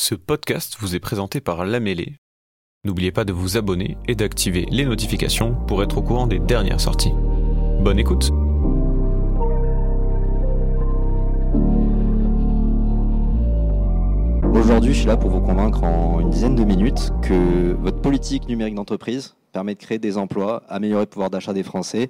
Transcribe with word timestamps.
Ce 0.00 0.14
podcast 0.14 0.76
vous 0.78 0.94
est 0.94 1.00
présenté 1.00 1.40
par 1.40 1.66
La 1.66 1.80
Mêlée. 1.80 2.18
N'oubliez 2.84 3.10
pas 3.10 3.24
de 3.24 3.32
vous 3.32 3.56
abonner 3.56 3.98
et 4.06 4.14
d'activer 4.14 4.64
les 4.70 4.84
notifications 4.84 5.56
pour 5.66 5.82
être 5.82 5.98
au 5.98 6.02
courant 6.02 6.28
des 6.28 6.38
dernières 6.38 6.80
sorties. 6.80 7.10
Bonne 7.80 7.98
écoute 7.98 8.30
Aujourd'hui, 14.54 14.94
je 14.94 14.98
suis 15.00 15.08
là 15.08 15.16
pour 15.16 15.30
vous 15.30 15.40
convaincre 15.40 15.82
en 15.82 16.20
une 16.20 16.30
dizaine 16.30 16.54
de 16.54 16.62
minutes 16.62 17.10
que 17.20 17.72
votre 17.72 18.00
politique 18.00 18.48
numérique 18.48 18.76
d'entreprise 18.76 19.34
permet 19.50 19.74
de 19.74 19.80
créer 19.80 19.98
des 19.98 20.16
emplois, 20.16 20.62
améliorer 20.68 21.02
le 21.02 21.10
pouvoir 21.10 21.28
d'achat 21.28 21.52
des 21.52 21.64
Français 21.64 22.08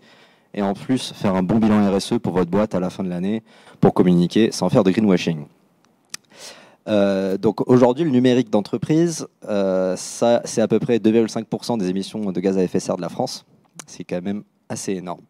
et 0.53 0.61
en 0.61 0.75
plus 0.75 1.15
faire 1.15 1.35
un 1.35 1.43
bon 1.43 1.57
bilan 1.57 1.91
RSE 1.91 2.19
pour 2.23 2.35
votre 2.35 2.51
boîte 2.51 2.75
à 2.75 2.81
la 2.81 2.91
fin 2.91 3.03
de 3.03 3.09
l'année 3.09 3.43
pour 3.81 3.95
communiquer 3.95 4.53
sans 4.53 4.69
faire 4.69 4.85
de 4.85 4.91
greenwashing. 4.91 5.47
Euh, 6.89 7.37
donc 7.37 7.69
aujourd'hui, 7.69 8.05
le 8.05 8.11
numérique 8.11 8.51
d'entreprise, 8.51 9.27
euh, 9.49 9.95
c'est 9.97 10.61
à 10.61 10.69
peu 10.69 10.79
près 10.79 10.99
2,5% 10.99 11.79
des 11.79 11.89
émissions 11.89 12.33
de 12.33 12.41
gaz 12.41 12.57
à 12.57 12.63
effet 12.63 12.79
de 12.79 12.83
serre 12.83 12.97
de 12.97 13.03
la 13.03 13.09
France. 13.09 13.45
C'est 13.87 14.05
quand 14.05 14.23
même 14.23 14.43
assez 14.69 14.93
énorme. 14.93 15.23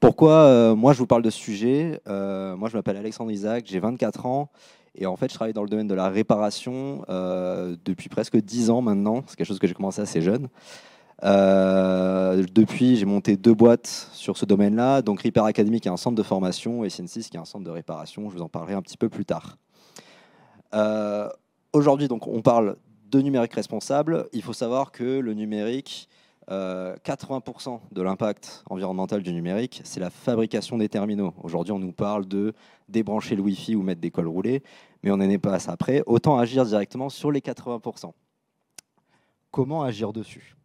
Pourquoi 0.00 0.32
euh, 0.32 0.74
moi 0.74 0.92
je 0.92 0.98
vous 0.98 1.06
parle 1.06 1.22
de 1.22 1.30
ce 1.30 1.38
sujet 1.38 2.00
Moi 2.06 2.68
je 2.68 2.76
m'appelle 2.76 2.96
Alexandre 2.96 3.30
Isaac, 3.30 3.64
j'ai 3.66 3.78
24 3.78 4.26
ans 4.26 4.50
et 4.94 5.06
en 5.06 5.16
fait 5.16 5.30
je 5.30 5.34
travaille 5.34 5.54
dans 5.54 5.62
le 5.62 5.68
domaine 5.68 5.86
de 5.86 5.94
la 5.94 6.08
réparation 6.08 7.04
depuis 7.84 8.08
presque 8.08 8.36
10 8.36 8.70
ans 8.70 8.82
maintenant. 8.82 9.22
C'est 9.26 9.36
quelque 9.36 9.46
chose 9.46 9.60
que 9.60 9.66
j'ai 9.66 9.74
commencé 9.74 10.02
assez 10.02 10.20
jeune. 10.20 10.48
depuis, 11.22 12.96
j'ai 12.96 13.06
monté 13.06 13.36
deux 13.36 13.54
boîtes 13.54 14.08
sur 14.12 14.36
ce 14.36 14.44
domaine-là, 14.44 15.02
donc 15.02 15.22
Repair 15.22 15.44
Academy 15.44 15.80
qui 15.80 15.88
est 15.88 15.92
un 15.92 15.96
centre 15.96 16.16
de 16.16 16.22
formation 16.24 16.84
et 16.84 16.88
Cn6 16.88 17.30
qui 17.30 17.36
est 17.36 17.40
un 17.40 17.44
centre 17.44 17.64
de 17.64 17.70
réparation. 17.70 18.28
Je 18.28 18.36
vous 18.36 18.42
en 18.42 18.48
parlerai 18.48 18.74
un 18.74 18.82
petit 18.82 18.98
peu 18.98 19.08
plus 19.08 19.24
tard. 19.24 19.56
Euh, 20.74 21.28
aujourd'hui, 21.72 22.08
donc, 22.08 22.26
on 22.26 22.42
parle 22.42 22.76
de 23.10 23.20
numérique 23.20 23.54
responsable. 23.54 24.28
Il 24.32 24.42
faut 24.42 24.52
savoir 24.52 24.92
que 24.92 25.04
le 25.18 25.34
numérique, 25.34 26.08
80% 26.48 27.74
euh, 27.74 27.78
de 27.92 28.02
l'impact 28.02 28.64
environnemental 28.68 29.22
du 29.22 29.32
numérique, 29.32 29.80
c'est 29.84 30.00
la 30.00 30.10
fabrication 30.10 30.78
des 30.78 30.88
terminaux. 30.88 31.34
Aujourd'hui, 31.42 31.72
on 31.72 31.78
nous 31.78 31.92
parle 31.92 32.26
de 32.26 32.52
débrancher 32.88 33.36
le 33.36 33.42
Wi-Fi 33.42 33.76
ou 33.76 33.82
mettre 33.82 34.00
des 34.00 34.10
cols 34.10 34.28
roulés, 34.28 34.62
mais 35.02 35.10
on 35.10 35.16
n'en 35.16 35.28
est 35.28 35.38
pas 35.38 35.54
à 35.54 35.58
ça 35.58 35.72
après. 35.72 36.02
Autant 36.06 36.38
agir 36.38 36.64
directement 36.64 37.08
sur 37.08 37.30
les 37.30 37.40
80%. 37.40 38.12
Comment 39.50 39.82
agir 39.82 40.12
dessus? 40.12 40.56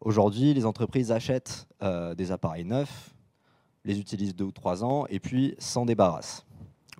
Aujourd'hui, 0.00 0.52
les 0.52 0.66
entreprises 0.66 1.12
achètent 1.12 1.66
euh, 1.82 2.14
des 2.14 2.32
appareils 2.32 2.64
neufs, 2.64 3.14
les 3.84 3.98
utilisent 3.98 4.34
deux 4.34 4.44
ou 4.44 4.52
trois 4.52 4.84
ans, 4.84 5.06
et 5.08 5.20
puis 5.20 5.54
s'en 5.58 5.86
débarrassent. 5.86 6.44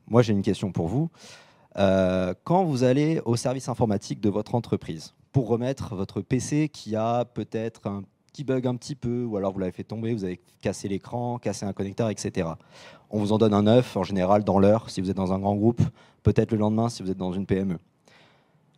Moi, 0.06 0.22
j'ai 0.22 0.32
une 0.32 0.42
question 0.42 0.72
pour 0.72 0.88
vous. 0.88 1.10
Euh, 1.78 2.34
quand 2.44 2.64
vous 2.64 2.84
allez 2.84 3.20
au 3.24 3.36
service 3.36 3.68
informatique 3.68 4.20
de 4.20 4.28
votre 4.28 4.54
entreprise 4.54 5.14
pour 5.32 5.48
remettre 5.48 5.94
votre 5.94 6.20
PC 6.20 6.68
qui 6.68 6.96
a 6.96 7.24
peut-être 7.24 7.86
un 7.86 8.04
petit 8.32 8.44
bug 8.44 8.66
un 8.66 8.76
petit 8.76 8.94
peu, 8.94 9.24
ou 9.24 9.36
alors 9.36 9.52
vous 9.52 9.58
l'avez 9.58 9.72
fait 9.72 9.84
tomber, 9.84 10.14
vous 10.14 10.24
avez 10.24 10.40
cassé 10.60 10.88
l'écran, 10.88 11.38
cassé 11.38 11.66
un 11.66 11.72
connecteur, 11.72 12.08
etc. 12.08 12.48
On 13.10 13.18
vous 13.18 13.32
en 13.32 13.38
donne 13.38 13.52
un 13.52 13.62
neuf, 13.62 13.96
en 13.96 14.04
général 14.04 14.42
dans 14.42 14.58
l'heure, 14.58 14.88
si 14.88 15.00
vous 15.00 15.10
êtes 15.10 15.16
dans 15.16 15.32
un 15.32 15.38
grand 15.38 15.54
groupe, 15.54 15.82
peut-être 16.22 16.52
le 16.52 16.58
lendemain 16.58 16.88
si 16.88 17.02
vous 17.02 17.10
êtes 17.10 17.18
dans 17.18 17.32
une 17.32 17.46
PME. 17.46 17.78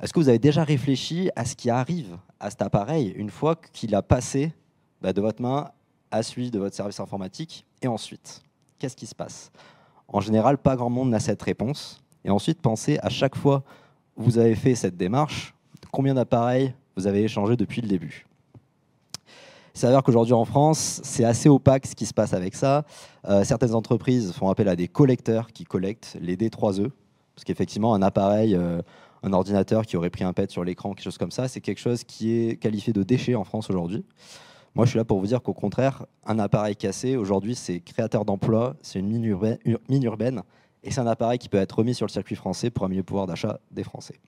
Est-ce 0.00 0.12
que 0.12 0.18
vous 0.18 0.28
avez 0.28 0.40
déjà 0.40 0.64
réfléchi 0.64 1.30
à 1.36 1.44
ce 1.44 1.54
qui 1.54 1.70
arrive 1.70 2.18
à 2.40 2.50
cet 2.50 2.62
appareil 2.62 3.10
une 3.16 3.30
fois 3.30 3.54
qu'il 3.54 3.94
a 3.94 4.02
passé 4.02 4.52
bah, 5.02 5.12
de 5.12 5.20
votre 5.20 5.40
main 5.40 5.70
à 6.10 6.22
celui 6.22 6.50
de 6.50 6.58
votre 6.58 6.74
service 6.74 6.98
informatique 6.98 7.64
Et 7.80 7.86
ensuite, 7.86 8.42
qu'est-ce 8.78 8.96
qui 8.96 9.06
se 9.06 9.14
passe? 9.14 9.52
En 10.08 10.20
général, 10.20 10.58
pas 10.58 10.76
grand 10.76 10.90
monde 10.90 11.10
n'a 11.10 11.20
cette 11.20 11.42
réponse. 11.42 12.03
Et 12.24 12.30
ensuite, 12.30 12.60
pensez 12.60 12.98
à 13.02 13.08
chaque 13.08 13.36
fois 13.36 13.62
que 14.16 14.22
vous 14.22 14.38
avez 14.38 14.54
fait 14.54 14.74
cette 14.74 14.96
démarche, 14.96 15.54
combien 15.90 16.14
d'appareils 16.14 16.74
vous 16.96 17.06
avez 17.06 17.22
échangé 17.22 17.56
depuis 17.56 17.80
le 17.80 17.88
début. 17.88 18.26
Il 19.74 19.80
s'avère 19.80 20.02
qu'aujourd'hui 20.02 20.34
en 20.34 20.44
France, 20.44 21.00
c'est 21.02 21.24
assez 21.24 21.48
opaque 21.48 21.86
ce 21.86 21.96
qui 21.96 22.06
se 22.06 22.14
passe 22.14 22.32
avec 22.32 22.54
ça. 22.54 22.84
Euh, 23.28 23.42
certaines 23.42 23.74
entreprises 23.74 24.32
font 24.32 24.48
appel 24.48 24.68
à 24.68 24.76
des 24.76 24.86
collecteurs 24.86 25.48
qui 25.48 25.64
collectent 25.64 26.16
les 26.20 26.36
D3E, 26.36 26.90
parce 27.34 27.44
qu'effectivement, 27.44 27.94
un 27.94 28.02
appareil, 28.02 28.54
euh, 28.54 28.80
un 29.24 29.32
ordinateur 29.32 29.84
qui 29.84 29.96
aurait 29.96 30.10
pris 30.10 30.22
un 30.22 30.32
pet 30.32 30.48
sur 30.50 30.62
l'écran, 30.62 30.94
quelque 30.94 31.04
chose 31.04 31.18
comme 31.18 31.32
ça, 31.32 31.48
c'est 31.48 31.60
quelque 31.60 31.80
chose 31.80 32.04
qui 32.04 32.32
est 32.32 32.56
qualifié 32.56 32.92
de 32.92 33.02
déchet 33.02 33.34
en 33.34 33.42
France 33.42 33.68
aujourd'hui. 33.68 34.04
Moi, 34.76 34.84
je 34.84 34.90
suis 34.90 34.98
là 34.98 35.04
pour 35.04 35.18
vous 35.18 35.26
dire 35.26 35.42
qu'au 35.42 35.54
contraire, 35.54 36.06
un 36.24 36.38
appareil 36.38 36.76
cassé, 36.76 37.16
aujourd'hui, 37.16 37.56
c'est 37.56 37.80
créateur 37.80 38.24
d'emplois, 38.24 38.76
c'est 38.82 39.00
une 39.00 39.08
mine 39.08 39.24
urbaine, 40.04 40.42
et 40.84 40.90
c'est 40.90 41.00
un 41.00 41.06
appareil 41.06 41.38
qui 41.38 41.48
peut 41.48 41.58
être 41.58 41.78
remis 41.78 41.94
sur 41.94 42.06
le 42.06 42.12
circuit 42.12 42.36
français 42.36 42.70
pour 42.70 42.84
améliorer 42.84 43.02
le 43.02 43.06
pouvoir 43.06 43.26
d'achat 43.26 43.58
des 43.70 43.82
Français. 43.82 44.20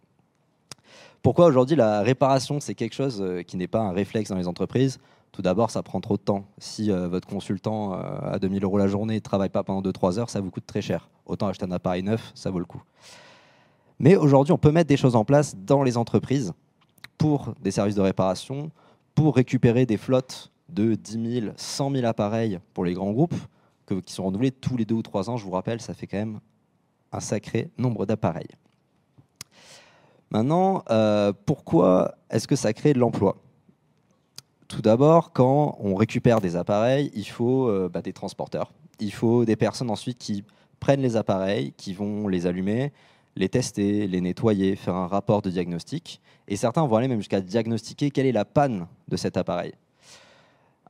Pourquoi 1.23 1.47
aujourd'hui 1.47 1.77
la 1.77 2.01
réparation, 2.01 2.61
c'est 2.61 2.75
quelque 2.75 2.95
chose 2.95 3.21
euh, 3.21 3.43
qui 3.43 3.57
n'est 3.57 3.69
pas 3.69 3.81
un 3.81 3.93
réflexe 3.93 4.31
dans 4.31 4.37
les 4.37 4.49
entreprises? 4.49 4.99
Tout 5.33 5.43
d'abord, 5.43 5.71
ça 5.71 5.83
prend 5.83 6.01
trop 6.01 6.17
de 6.17 6.23
temps. 6.23 6.47
Si 6.59 6.91
euh, 6.91 7.09
votre 7.09 7.29
consultant 7.29 7.93
euh, 7.93 7.97
à 8.23 8.39
2000 8.39 8.65
euros 8.65 8.79
la 8.79 8.89
journée 8.89 9.17
ne 9.17 9.21
travaille 9.21 9.51
pas 9.51 9.63
pendant 9.63 9.83
2-3 9.83 10.19
heures, 10.19 10.31
ça 10.31 10.41
vous 10.41 10.51
coûte 10.51 10.67
très 10.67 10.81
cher. 10.81 11.11
Autant 11.27 11.49
acheter 11.49 11.67
un 11.67 11.73
appareil 11.73 12.03
neuf, 12.03 12.33
ça 12.35 12.51
vaut 12.51 12.59
le 12.59 12.65
coup. 12.65 12.83
Mais 13.99 14.17
aujourd'hui, 14.17 14.53
on 14.53 14.59
peut 14.59 14.73
mettre 14.73 14.89
des 14.89 14.97
choses 14.97 15.17
en 15.17 15.25
place 15.25 15.57
dans 15.57 15.83
les 15.83 15.97
entreprises 15.97 16.53
pour 17.19 17.55
des 17.61 17.71
services 17.71 17.95
de 17.95 18.03
réparation, 18.03 18.71
pour 19.15 19.37
récupérer 19.37 19.85
des 19.85 19.97
flottes 19.97 20.53
de 20.69 20.95
10 20.95 21.41
000, 21.41 21.53
100 21.57 21.91
000 21.93 22.07
appareils 22.07 22.61
pour 22.73 22.85
les 22.85 22.95
grands 22.95 23.13
groupes, 23.13 23.35
qui 23.87 24.13
sont 24.13 24.25
renouvelés 24.25 24.51
tous 24.51 24.77
les 24.77 24.85
deux 24.85 24.95
ou 24.95 25.03
trois 25.03 25.31
ans. 25.31 25.37
Je 25.37 25.45
vous 25.45 25.51
rappelle, 25.51 25.81
ça 25.81 25.95
fait 25.95 26.07
quand 26.07 26.19
même 26.19 26.41
un 27.13 27.21
sacré 27.21 27.71
nombre 27.79 28.07
d'appareils. 28.07 28.51
Maintenant, 30.31 30.83
euh, 30.91 31.33
pourquoi 31.47 32.17
est-ce 32.31 32.49
que 32.49 32.57
ça 32.57 32.73
crée 32.73 32.93
de 32.93 32.99
l'emploi? 32.99 33.37
Tout 34.69 34.83
d'abord, 34.83 35.33
quand 35.33 35.77
on 35.81 35.95
récupère 35.95 36.41
des 36.41 36.57
appareils, 36.57 37.11
il 37.15 37.29
faut 37.29 37.69
euh, 37.69 37.89
bah, 37.89 38.03
des 38.03 38.13
transporteurs. 38.13 38.73
Il 38.99 39.13
faut 39.13 39.45
des 39.45 39.55
personnes 39.55 39.91
ensuite 39.91 40.19
qui 40.19 40.45
prennent 40.81 41.01
les 41.01 41.17
appareils, 41.17 41.73
qui 41.77 41.95
vont 41.95 42.27
les 42.27 42.47
allumer, 42.47 42.93
les 43.37 43.49
tester, 43.49 44.09
les 44.09 44.21
nettoyer, 44.21 44.75
faire 44.75 44.97
un 44.97 45.07
rapport 45.07 45.43
de 45.43 45.51
diagnostic. 45.51 46.21
Et 46.49 46.57
certains 46.57 46.85
vont 46.87 46.97
aller 46.97 47.09
même 47.09 47.21
jusqu'à 47.21 47.41
diagnostiquer 47.41 48.11
quelle 48.11 48.27
est 48.27 48.33
la 48.33 48.45
panne 48.45 48.89
de 49.09 49.17
cet 49.17 49.37
appareil. 49.37 49.73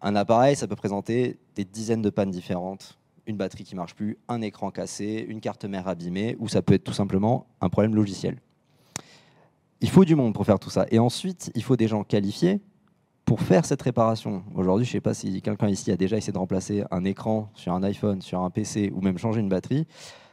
Un 0.02 0.14
appareil, 0.14 0.56
ça 0.56 0.66
peut 0.66 0.76
présenter 0.76 1.38
des 1.54 1.64
dizaines 1.64 2.02
de 2.02 2.10
pannes 2.10 2.30
différentes. 2.30 2.98
Une 3.26 3.36
batterie 3.36 3.64
qui 3.64 3.74
marche 3.74 3.94
plus, 3.94 4.18
un 4.28 4.40
écran 4.40 4.70
cassé, 4.70 5.24
une 5.28 5.40
carte 5.40 5.64
mère 5.64 5.88
abîmée, 5.88 6.36
ou 6.38 6.48
ça 6.48 6.62
peut 6.62 6.74
être 6.74 6.84
tout 6.84 6.92
simplement 6.92 7.46
un 7.60 7.68
problème 7.68 7.94
logiciel. 7.94 8.38
Il 9.80 9.90
faut 9.90 10.04
du 10.04 10.14
monde 10.14 10.32
pour 10.32 10.46
faire 10.46 10.58
tout 10.58 10.70
ça. 10.70 10.86
Et 10.90 10.98
ensuite, 10.98 11.50
il 11.54 11.62
faut 11.62 11.76
des 11.76 11.88
gens 11.88 12.04
qualifiés 12.04 12.60
pour 13.24 13.40
faire 13.40 13.64
cette 13.64 13.82
réparation. 13.82 14.44
Aujourd'hui, 14.54 14.84
je 14.84 14.90
ne 14.90 14.92
sais 14.92 15.00
pas 15.00 15.12
si 15.12 15.42
quelqu'un 15.42 15.68
ici 15.68 15.90
a 15.90 15.96
déjà 15.96 16.16
essayé 16.16 16.32
de 16.32 16.38
remplacer 16.38 16.84
un 16.90 17.04
écran 17.04 17.50
sur 17.54 17.72
un 17.72 17.82
iPhone, 17.82 18.22
sur 18.22 18.40
un 18.40 18.50
PC, 18.50 18.92
ou 18.94 19.00
même 19.00 19.18
changer 19.18 19.40
une 19.40 19.48
batterie. 19.48 19.86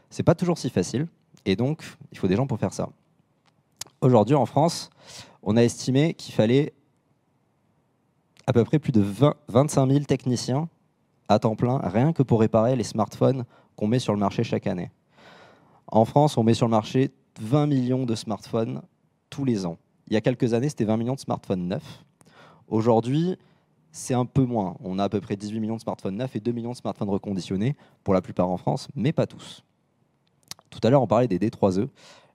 C'est 0.09 0.23
pas 0.23 0.35
toujours 0.35 0.59
si 0.59 0.69
facile. 0.69 1.07
Et 1.45 1.55
donc, 1.55 1.83
il 2.11 2.17
faut 2.17 2.27
des 2.27 2.35
gens 2.35 2.45
pour 2.45 2.59
faire 2.59 2.73
ça. 2.73 2.89
Aujourd'hui, 4.01 4.35
en 4.35 4.45
France, 4.45 4.91
on 5.41 5.57
a 5.57 5.63
estimé 5.63 6.13
qu'il 6.13 6.33
fallait 6.33 6.73
à 8.47 8.53
peu 8.53 8.63
près 8.63 8.79
plus 8.79 8.91
de 8.91 9.01
20, 9.01 9.35
25 9.47 9.91
000 9.91 10.03
techniciens 10.05 10.69
à 11.29 11.39
temps 11.39 11.55
plein, 11.55 11.77
rien 11.77 12.13
que 12.13 12.23
pour 12.23 12.41
réparer 12.41 12.75
les 12.75 12.83
smartphones 12.83 13.45
qu'on 13.75 13.87
met 13.87 13.99
sur 13.99 14.13
le 14.13 14.19
marché 14.19 14.43
chaque 14.43 14.67
année. 14.67 14.91
En 15.87 16.05
France, 16.05 16.37
on 16.37 16.43
met 16.43 16.53
sur 16.53 16.67
le 16.67 16.71
marché 16.71 17.11
20 17.39 17.67
millions 17.67 18.05
de 18.05 18.15
smartphones 18.15 18.81
tous 19.29 19.45
les 19.45 19.65
ans. 19.65 19.77
Il 20.07 20.13
y 20.13 20.17
a 20.17 20.21
quelques 20.21 20.53
années, 20.53 20.69
c'était 20.69 20.85
20 20.85 20.97
millions 20.97 21.15
de 21.15 21.19
smartphones 21.19 21.67
neufs. 21.67 22.03
Aujourd'hui, 22.67 23.37
c'est 23.91 24.13
un 24.13 24.25
peu 24.25 24.43
moins. 24.43 24.75
On 24.83 24.99
a 24.99 25.05
à 25.05 25.09
peu 25.09 25.21
près 25.21 25.35
18 25.35 25.59
millions 25.59 25.75
de 25.75 25.81
smartphones 25.81 26.17
neufs 26.17 26.35
et 26.35 26.39
2 26.39 26.51
millions 26.51 26.71
de 26.71 26.77
smartphones 26.77 27.09
reconditionnés, 27.09 27.75
pour 28.03 28.13
la 28.13 28.21
plupart 28.21 28.49
en 28.49 28.57
France, 28.57 28.87
mais 28.95 29.13
pas 29.13 29.27
tous. 29.27 29.63
Tout 30.69 30.79
à 30.83 30.89
l'heure, 30.89 31.01
on 31.01 31.07
parlait 31.07 31.27
des 31.27 31.39
D3E. 31.39 31.87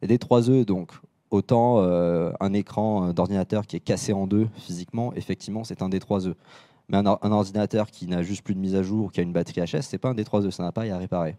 Les 0.03 0.17
D3E, 0.17 0.65
donc, 0.65 0.93
Autant 1.31 1.81
euh, 1.81 2.33
un 2.41 2.53
écran 2.55 3.13
d'ordinateur 3.13 3.67
qui 3.67 3.77
est 3.77 3.81
cassé 3.81 4.13
en 4.13 4.27
deux 4.27 4.49
physiquement, 4.57 5.13
effectivement, 5.15 5.65
c'est 5.65 5.83
un 5.83 5.89
D3E. 5.89 6.35
Mais 6.89 6.97
un, 6.97 7.07
ordinateur 7.07 7.91
qui 7.91 8.07
n'a 8.07 8.23
juste 8.23 8.43
plus 8.43 8.55
de 8.55 8.61
mise 8.61 8.75
à 8.75 8.83
jour, 8.83 9.13
qui 9.13 9.21
a 9.21 9.23
une 9.23 9.33
batterie 9.33 9.61
HS, 9.61 9.83
c'est 9.83 9.99
pas 9.99 10.09
un 10.09 10.15
D3E, 10.15 10.51
ça 10.51 10.63
n'a 10.63 10.73
pas 10.73 10.85
à 10.85 10.97
réparer. 10.97 11.37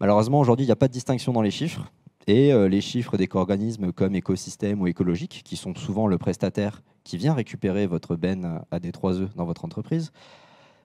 Malheureusement, 0.00 0.38
aujourd'hui, 0.38 0.64
il 0.64 0.68
n'y 0.68 0.72
a 0.72 0.76
pas 0.76 0.88
de 0.88 0.92
distinction 0.92 1.32
dans 1.32 1.40
les 1.40 1.50
chiffres. 1.50 1.90
Et 2.26 2.52
euh, 2.52 2.68
les 2.68 2.82
chiffres 2.82 3.16
des 3.16 3.28
organismes 3.32 3.92
comme 3.92 4.14
écosystème 4.14 4.82
ou 4.82 4.86
écologique, 4.86 5.40
qui 5.44 5.56
sont 5.56 5.74
souvent 5.74 6.06
le 6.06 6.18
prestataire 6.18 6.82
qui 7.04 7.16
vient 7.16 7.32
récupérer 7.32 7.86
votre 7.86 8.16
benne 8.16 8.60
à 8.70 8.78
D3E 8.78 9.28
dans 9.34 9.46
votre 9.46 9.64
entreprise, 9.64 10.12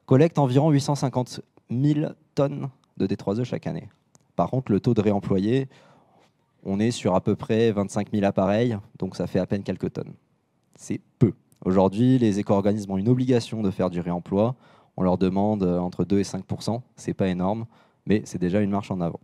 collectent 0.06 0.40
environ 0.40 0.72
850 0.72 1.42
000 1.70 2.12
tonnes 2.34 2.70
de 2.96 3.08
D3E 3.08 3.44
chaque 3.44 3.68
année. 3.68 3.90
Par 4.38 4.50
contre, 4.50 4.72
le 4.72 4.80
taux 4.80 4.94
de 4.94 5.02
réemployé, 5.02 5.68
on 6.66 6.80
est 6.80 6.92
sur 6.92 7.16
à 7.16 7.22
peu 7.22 7.36
près 7.36 7.72
25 7.72 8.12
000 8.12 8.26
appareils, 8.26 8.78
donc 9.00 9.16
ça 9.16 9.28
fait 9.28 9.40
à 9.40 9.46
peine 9.46 9.64
quelques 9.64 9.94
tonnes. 9.94 10.14
C'est 10.76 11.00
peu. 11.20 11.34
Aujourd'hui, 11.64 12.18
les 12.18 12.40
éco-organismes 12.40 12.92
ont 12.92 12.98
une 12.98 13.08
obligation 13.08 13.62
de 13.62 13.72
faire 13.72 13.90
du 13.90 14.00
réemploi. 14.00 14.56
On 14.98 15.04
leur 15.04 15.18
demande 15.18 15.64
euh, 15.64 15.80
entre 15.80 16.04
2 16.04 16.20
et 16.20 16.24
5% 16.24 16.82
C'est 16.96 17.14
pas 17.14 17.28
énorme, 17.28 17.66
mais 18.06 18.22
c'est 18.26 18.40
déjà 18.40 18.62
une 18.62 18.70
marche 18.70 18.92
en 18.92 19.00
avant. 19.00 19.20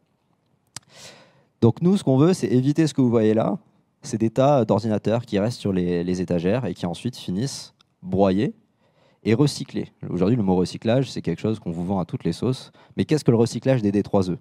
Donc 1.62 1.82
nous, 1.82 1.98
ce 1.98 2.04
qu'on 2.04 2.18
veut, 2.18 2.34
c'est 2.34 2.48
éviter 2.48 2.88
ce 2.88 2.94
que 2.94 3.02
vous 3.02 3.10
voyez 3.10 3.34
là, 3.34 3.58
c'est 4.02 4.18
des 4.18 4.30
tas 4.30 4.66
d'ordinateurs 4.66 5.26
qui 5.26 5.38
restent 5.38 5.60
sur 5.60 5.74
les, 5.74 6.04
les 6.04 6.22
étagères 6.22 6.66
et 6.66 6.74
qui 6.74 6.86
ensuite 6.86 7.16
finissent 7.16 7.74
broyés 8.02 8.56
et 9.24 9.34
recyclés. 9.36 9.92
Aujourd'hui, 10.10 10.36
le 10.36 10.44
mot 10.44 10.56
recyclage, 10.56 11.12
c'est 11.12 11.22
quelque 11.22 11.40
chose 11.40 11.60
qu'on 11.60 11.72
vous 11.72 11.86
vend 11.86 12.00
à 12.00 12.06
toutes 12.06 12.24
les 12.24 12.34
sauces. 12.34 12.72
Mais 12.98 13.06
qu'est-ce 13.06 13.24
que 13.24 13.32
le 13.32 13.38
recyclage 13.38 13.82
des 13.82 13.92
D3E 13.92 14.38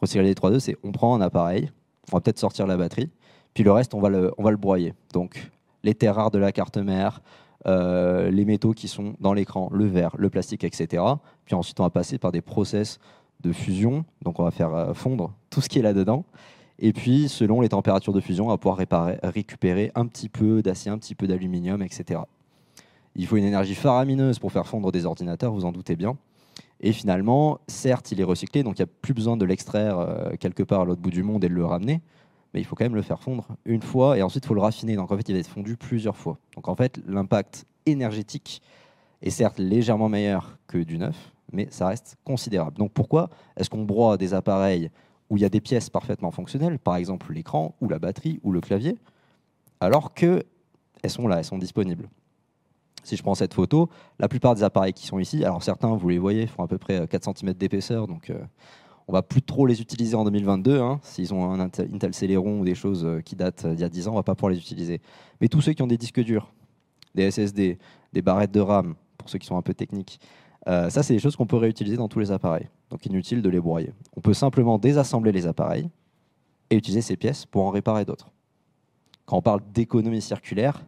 Recycler 0.00 0.24
des 0.24 0.34
D3E, 0.34 0.58
c'est 0.58 0.76
on 0.82 0.92
prend 0.92 1.14
un 1.14 1.20
appareil, 1.20 1.70
on 2.10 2.16
va 2.16 2.20
peut-être 2.20 2.38
sortir 2.38 2.66
la 2.66 2.76
batterie, 2.76 3.10
puis 3.54 3.64
le 3.64 3.72
reste, 3.72 3.94
on 3.94 4.00
va 4.00 4.08
le, 4.08 4.56
broyer. 4.56 4.94
Donc, 5.12 5.50
les 5.84 5.94
terres 5.94 6.16
rares 6.16 6.30
de 6.30 6.38
la 6.38 6.52
carte 6.52 6.78
mère, 6.78 7.20
euh, 7.66 8.30
les 8.30 8.44
métaux 8.44 8.72
qui 8.72 8.88
sont 8.88 9.14
dans 9.20 9.34
l'écran, 9.34 9.68
le 9.72 9.86
verre, 9.86 10.14
le 10.18 10.30
plastique, 10.30 10.64
etc. 10.64 11.02
Puis 11.44 11.54
ensuite, 11.54 11.78
on 11.80 11.84
va 11.84 11.90
passer 11.90 12.18
par 12.18 12.32
des 12.32 12.40
process 12.40 12.98
de 13.40 13.52
fusion. 13.52 14.04
Donc, 14.22 14.40
on 14.40 14.44
va 14.44 14.50
faire 14.50 14.74
euh, 14.74 14.94
fondre 14.94 15.32
tout 15.50 15.60
ce 15.60 15.68
qui 15.68 15.78
est 15.78 15.82
là-dedans. 15.82 16.24
Et 16.78 16.92
puis, 16.92 17.28
selon 17.28 17.60
les 17.60 17.68
températures 17.68 18.12
de 18.12 18.20
fusion, 18.20 18.46
on 18.46 18.48
va 18.48 18.58
pouvoir 18.58 18.78
récupérer 19.22 19.92
un 19.94 20.06
petit 20.06 20.28
peu 20.28 20.62
d'acier, 20.62 20.90
un 20.90 20.98
petit 20.98 21.14
peu 21.14 21.26
d'aluminium, 21.26 21.82
etc. 21.82 22.20
Il 23.14 23.26
faut 23.26 23.36
une 23.36 23.44
énergie 23.44 23.74
faramineuse 23.74 24.38
pour 24.38 24.50
faire 24.50 24.66
fondre 24.66 24.90
des 24.90 25.04
ordinateurs, 25.04 25.52
vous 25.52 25.64
en 25.64 25.72
doutez 25.72 25.96
bien. 25.96 26.16
Et 26.82 26.92
finalement, 26.92 27.60
certes, 27.68 28.10
il 28.10 28.20
est 28.20 28.24
recyclé, 28.24 28.64
donc 28.64 28.78
il 28.78 28.82
n'y 28.82 28.90
a 28.90 28.92
plus 29.00 29.14
besoin 29.14 29.36
de 29.36 29.44
l'extraire 29.44 29.98
euh, 29.98 30.34
quelque 30.38 30.64
part 30.64 30.80
à 30.80 30.84
l'autre 30.84 31.00
bout 31.00 31.10
du 31.10 31.22
monde 31.22 31.44
et 31.44 31.48
de 31.48 31.54
le 31.54 31.64
ramener, 31.64 32.02
mais 32.52 32.60
il 32.60 32.64
faut 32.64 32.74
quand 32.74 32.84
même 32.84 32.96
le 32.96 33.02
faire 33.02 33.20
fondre 33.20 33.46
une 33.64 33.82
fois 33.82 34.18
et 34.18 34.22
ensuite 34.22 34.44
il 34.44 34.48
faut 34.48 34.54
le 34.54 34.60
raffiner. 34.60 34.96
Donc 34.96 35.12
en 35.12 35.16
fait, 35.16 35.28
il 35.28 35.32
va 35.32 35.38
être 35.38 35.46
fondu 35.46 35.76
plusieurs 35.76 36.16
fois. 36.16 36.38
Donc 36.56 36.68
en 36.68 36.74
fait, 36.74 37.00
l'impact 37.06 37.66
énergétique 37.86 38.62
est 39.22 39.30
certes 39.30 39.60
légèrement 39.60 40.08
meilleur 40.08 40.58
que 40.66 40.78
du 40.78 40.98
neuf, 40.98 41.32
mais 41.52 41.68
ça 41.70 41.86
reste 41.86 42.16
considérable. 42.24 42.76
Donc 42.78 42.92
pourquoi 42.92 43.30
est-ce 43.56 43.70
qu'on 43.70 43.84
broie 43.84 44.16
des 44.16 44.34
appareils 44.34 44.90
où 45.30 45.36
il 45.36 45.40
y 45.42 45.46
a 45.46 45.48
des 45.48 45.60
pièces 45.60 45.88
parfaitement 45.88 46.32
fonctionnelles, 46.32 46.80
par 46.80 46.96
exemple 46.96 47.32
l'écran 47.32 47.76
ou 47.80 47.88
la 47.88 48.00
batterie 48.00 48.40
ou 48.42 48.50
le 48.50 48.60
clavier, 48.60 48.98
alors 49.80 50.14
qu'elles 50.14 50.44
sont 51.06 51.28
là, 51.28 51.38
elles 51.38 51.44
sont 51.44 51.58
disponibles? 51.58 52.08
Si 53.02 53.16
je 53.16 53.22
prends 53.22 53.34
cette 53.34 53.54
photo, 53.54 53.88
la 54.18 54.28
plupart 54.28 54.54
des 54.54 54.62
appareils 54.62 54.92
qui 54.92 55.06
sont 55.06 55.18
ici, 55.18 55.44
alors 55.44 55.62
certains, 55.62 55.94
vous 55.94 56.08
les 56.08 56.18
voyez, 56.18 56.46
font 56.46 56.62
à 56.62 56.68
peu 56.68 56.78
près 56.78 57.06
4 57.06 57.36
cm 57.36 57.54
d'épaisseur, 57.54 58.06
donc 58.06 58.30
euh, 58.30 58.38
on 59.08 59.12
va 59.12 59.22
plus 59.22 59.42
trop 59.42 59.66
les 59.66 59.80
utiliser 59.80 60.14
en 60.14 60.24
2022. 60.24 60.80
Hein. 60.80 61.00
S'ils 61.02 61.34
ont 61.34 61.52
un 61.52 61.60
Intel 61.60 62.14
Celeron 62.14 62.60
ou 62.60 62.64
des 62.64 62.74
choses 62.74 63.04
euh, 63.04 63.20
qui 63.20 63.36
datent 63.36 63.66
d'il 63.66 63.80
y 63.80 63.84
a 63.84 63.88
10 63.88 64.08
ans, 64.08 64.12
on 64.12 64.16
va 64.16 64.22
pas 64.22 64.34
pouvoir 64.34 64.50
les 64.50 64.58
utiliser. 64.58 65.00
Mais 65.40 65.48
tous 65.48 65.60
ceux 65.60 65.72
qui 65.72 65.82
ont 65.82 65.86
des 65.86 65.98
disques 65.98 66.20
durs, 66.20 66.52
des 67.14 67.30
SSD, 67.30 67.78
des 68.12 68.22
barrettes 68.22 68.52
de 68.52 68.60
RAM, 68.60 68.94
pour 69.18 69.28
ceux 69.28 69.38
qui 69.38 69.46
sont 69.46 69.56
un 69.56 69.62
peu 69.62 69.74
techniques, 69.74 70.20
euh, 70.68 70.90
ça, 70.90 71.02
c'est 71.02 71.14
des 71.14 71.18
choses 71.18 71.36
qu'on 71.36 71.46
peut 71.46 71.56
réutiliser 71.56 71.96
dans 71.96 72.08
tous 72.08 72.20
les 72.20 72.30
appareils. 72.30 72.68
Donc 72.90 73.04
inutile 73.06 73.42
de 73.42 73.48
les 73.48 73.60
broyer. 73.60 73.92
On 74.16 74.20
peut 74.20 74.34
simplement 74.34 74.78
désassembler 74.78 75.32
les 75.32 75.46
appareils 75.46 75.88
et 76.70 76.76
utiliser 76.76 77.02
ces 77.02 77.16
pièces 77.16 77.46
pour 77.46 77.64
en 77.64 77.70
réparer 77.70 78.04
d'autres. 78.04 78.30
Quand 79.26 79.38
on 79.38 79.42
parle 79.42 79.60
d'économie 79.72 80.20
circulaire, 80.20 80.84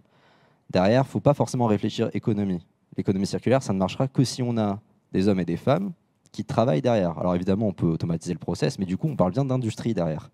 Derrière, 0.70 1.02
il 1.02 1.06
ne 1.06 1.10
faut 1.10 1.20
pas 1.20 1.34
forcément 1.34 1.66
réfléchir 1.66 2.10
économie. 2.14 2.64
L'économie 2.96 3.26
circulaire, 3.26 3.62
ça 3.62 3.72
ne 3.72 3.78
marchera 3.78 4.08
que 4.08 4.24
si 4.24 4.42
on 4.42 4.56
a 4.56 4.80
des 5.12 5.28
hommes 5.28 5.40
et 5.40 5.44
des 5.44 5.56
femmes 5.56 5.92
qui 6.32 6.44
travaillent 6.44 6.82
derrière. 6.82 7.18
Alors 7.18 7.34
évidemment, 7.34 7.68
on 7.68 7.72
peut 7.72 7.86
automatiser 7.86 8.32
le 8.32 8.38
process, 8.38 8.78
mais 8.78 8.86
du 8.86 8.96
coup, 8.96 9.08
on 9.08 9.16
parle 9.16 9.32
bien 9.32 9.44
d'industrie 9.44 9.94
derrière, 9.94 10.30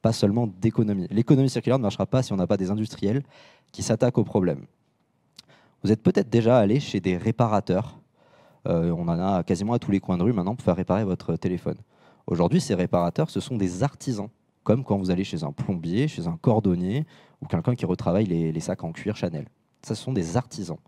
pas 0.00 0.12
seulement 0.12 0.46
d'économie. 0.46 1.06
L'économie 1.10 1.50
circulaire 1.50 1.78
ne 1.78 1.82
marchera 1.82 2.06
pas 2.06 2.22
si 2.22 2.32
on 2.32 2.36
n'a 2.36 2.46
pas 2.46 2.56
des 2.56 2.70
industriels 2.70 3.22
qui 3.70 3.82
s'attaquent 3.82 4.18
au 4.18 4.24
problème. 4.24 4.64
Vous 5.84 5.92
êtes 5.92 6.02
peut-être 6.02 6.30
déjà 6.30 6.58
allé 6.58 6.80
chez 6.80 7.00
des 7.00 7.16
réparateurs. 7.16 7.98
Euh, 8.66 8.94
on 8.96 9.08
en 9.08 9.20
a 9.20 9.42
quasiment 9.42 9.74
à 9.74 9.78
tous 9.78 9.90
les 9.90 10.00
coins 10.00 10.16
de 10.16 10.22
rue 10.22 10.32
maintenant 10.32 10.54
pour 10.54 10.64
faire 10.64 10.76
réparer 10.76 11.04
votre 11.04 11.36
téléphone. 11.36 11.76
Aujourd'hui, 12.26 12.60
ces 12.60 12.74
réparateurs, 12.74 13.28
ce 13.28 13.40
sont 13.40 13.56
des 13.56 13.82
artisans, 13.82 14.28
comme 14.62 14.84
quand 14.84 14.96
vous 14.96 15.10
allez 15.10 15.24
chez 15.24 15.44
un 15.44 15.52
plombier, 15.52 16.08
chez 16.08 16.28
un 16.28 16.38
cordonnier 16.40 17.04
ou 17.42 17.46
quelqu'un 17.46 17.74
qui 17.74 17.84
retravaille 17.84 18.26
les 18.26 18.60
sacs 18.60 18.84
en 18.84 18.92
cuir 18.92 19.16
Chanel 19.16 19.46
ce 19.86 19.94
sont 19.94 20.12
des 20.12 20.36
artisans. 20.36 20.78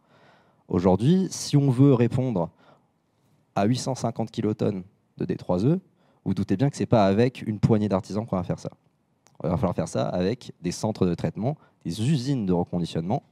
Aujourd'hui, 0.69 1.29
si 1.31 1.57
on 1.57 1.71
veut 1.71 1.95
répondre 1.95 2.51
à 3.55 3.67
850 3.67 4.31
kilotonnes 4.31 4.83
de 5.19 5.27
D3E, 5.27 5.79
vous 6.25 6.35
doutez 6.35 6.57
bien 6.57 6.71
que 6.71 6.77
ce 6.77 6.83
n'est 6.83 6.87
pas 6.87 7.07
avec 7.07 7.43
une 7.43 7.61
poignée 7.61 7.89
d'artisans 7.89 8.27
qu'on 8.27 8.37
va 8.37 8.43
faire 8.43 8.59
ça. 8.59 8.71
Il 9.43 9.51
va 9.51 9.57
falloir 9.57 9.75
faire 9.75 9.89
ça 9.89 10.09
avec 10.09 10.53
des 10.63 10.73
centres 10.73 11.07
de 11.07 11.15
traitement, 11.15 11.59
des 11.85 12.01
usines 12.11 12.47
de 12.47 12.53
reconditionnement. 12.53 13.25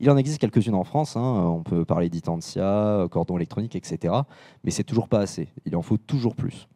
Il 0.00 0.10
en 0.10 0.16
existe 0.16 0.38
quelques-unes 0.38 0.76
en 0.76 0.84
France, 0.84 1.16
hein. 1.16 1.20
on 1.20 1.62
peut 1.62 1.84
parler 1.84 2.08
d'Itensia, 2.08 3.06
cordon 3.10 3.36
électronique, 3.36 3.74
etc. 3.74 4.14
Mais 4.62 4.70
c'est 4.70 4.84
toujours 4.84 5.08
pas 5.08 5.18
assez, 5.18 5.48
il 5.66 5.76
en 5.76 5.82
faut 5.82 5.96
toujours 5.96 6.36
plus. 6.36 6.68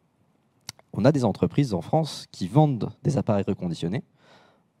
On 0.91 1.05
a 1.05 1.11
des 1.11 1.25
entreprises 1.25 1.73
en 1.73 1.81
France 1.81 2.27
qui 2.31 2.47
vendent 2.47 2.91
des 3.01 3.17
appareils 3.17 3.45
reconditionnés, 3.47 4.03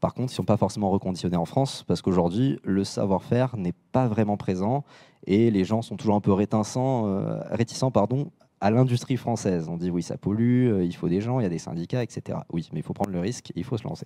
par 0.03 0.13
contre, 0.13 0.33
ils 0.33 0.35
ne 0.35 0.35
sont 0.35 0.43
pas 0.43 0.57
forcément 0.57 0.89
reconditionnés 0.89 1.37
en 1.37 1.45
France 1.45 1.85
parce 1.87 2.01
qu'aujourd'hui, 2.01 2.59
le 2.65 2.83
savoir-faire 2.83 3.55
n'est 3.55 3.71
pas 3.93 4.05
vraiment 4.05 4.35
présent 4.35 4.83
et 5.27 5.49
les 5.49 5.63
gens 5.63 5.81
sont 5.81 5.95
toujours 5.95 6.15
un 6.15 6.19
peu 6.19 6.33
réticents, 6.33 7.07
euh, 7.07 7.39
réticents 7.51 7.89
pardon, 7.89 8.29
à 8.59 8.69
l'industrie 8.69 9.15
française. 9.15 9.69
On 9.69 9.77
dit 9.77 9.89
oui, 9.89 10.03
ça 10.03 10.17
pollue, 10.17 10.67
euh, 10.67 10.83
il 10.83 10.93
faut 10.93 11.07
des 11.07 11.21
gens, 11.21 11.39
il 11.39 11.43
y 11.43 11.45
a 11.45 11.49
des 11.49 11.57
syndicats, 11.57 12.03
etc. 12.03 12.39
Oui, 12.51 12.67
mais 12.73 12.81
il 12.81 12.83
faut 12.83 12.91
prendre 12.91 13.11
le 13.11 13.21
risque, 13.21 13.53
il 13.55 13.63
faut 13.63 13.77
se 13.77 13.85
lancer. 13.85 14.05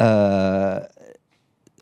Euh, 0.00 0.80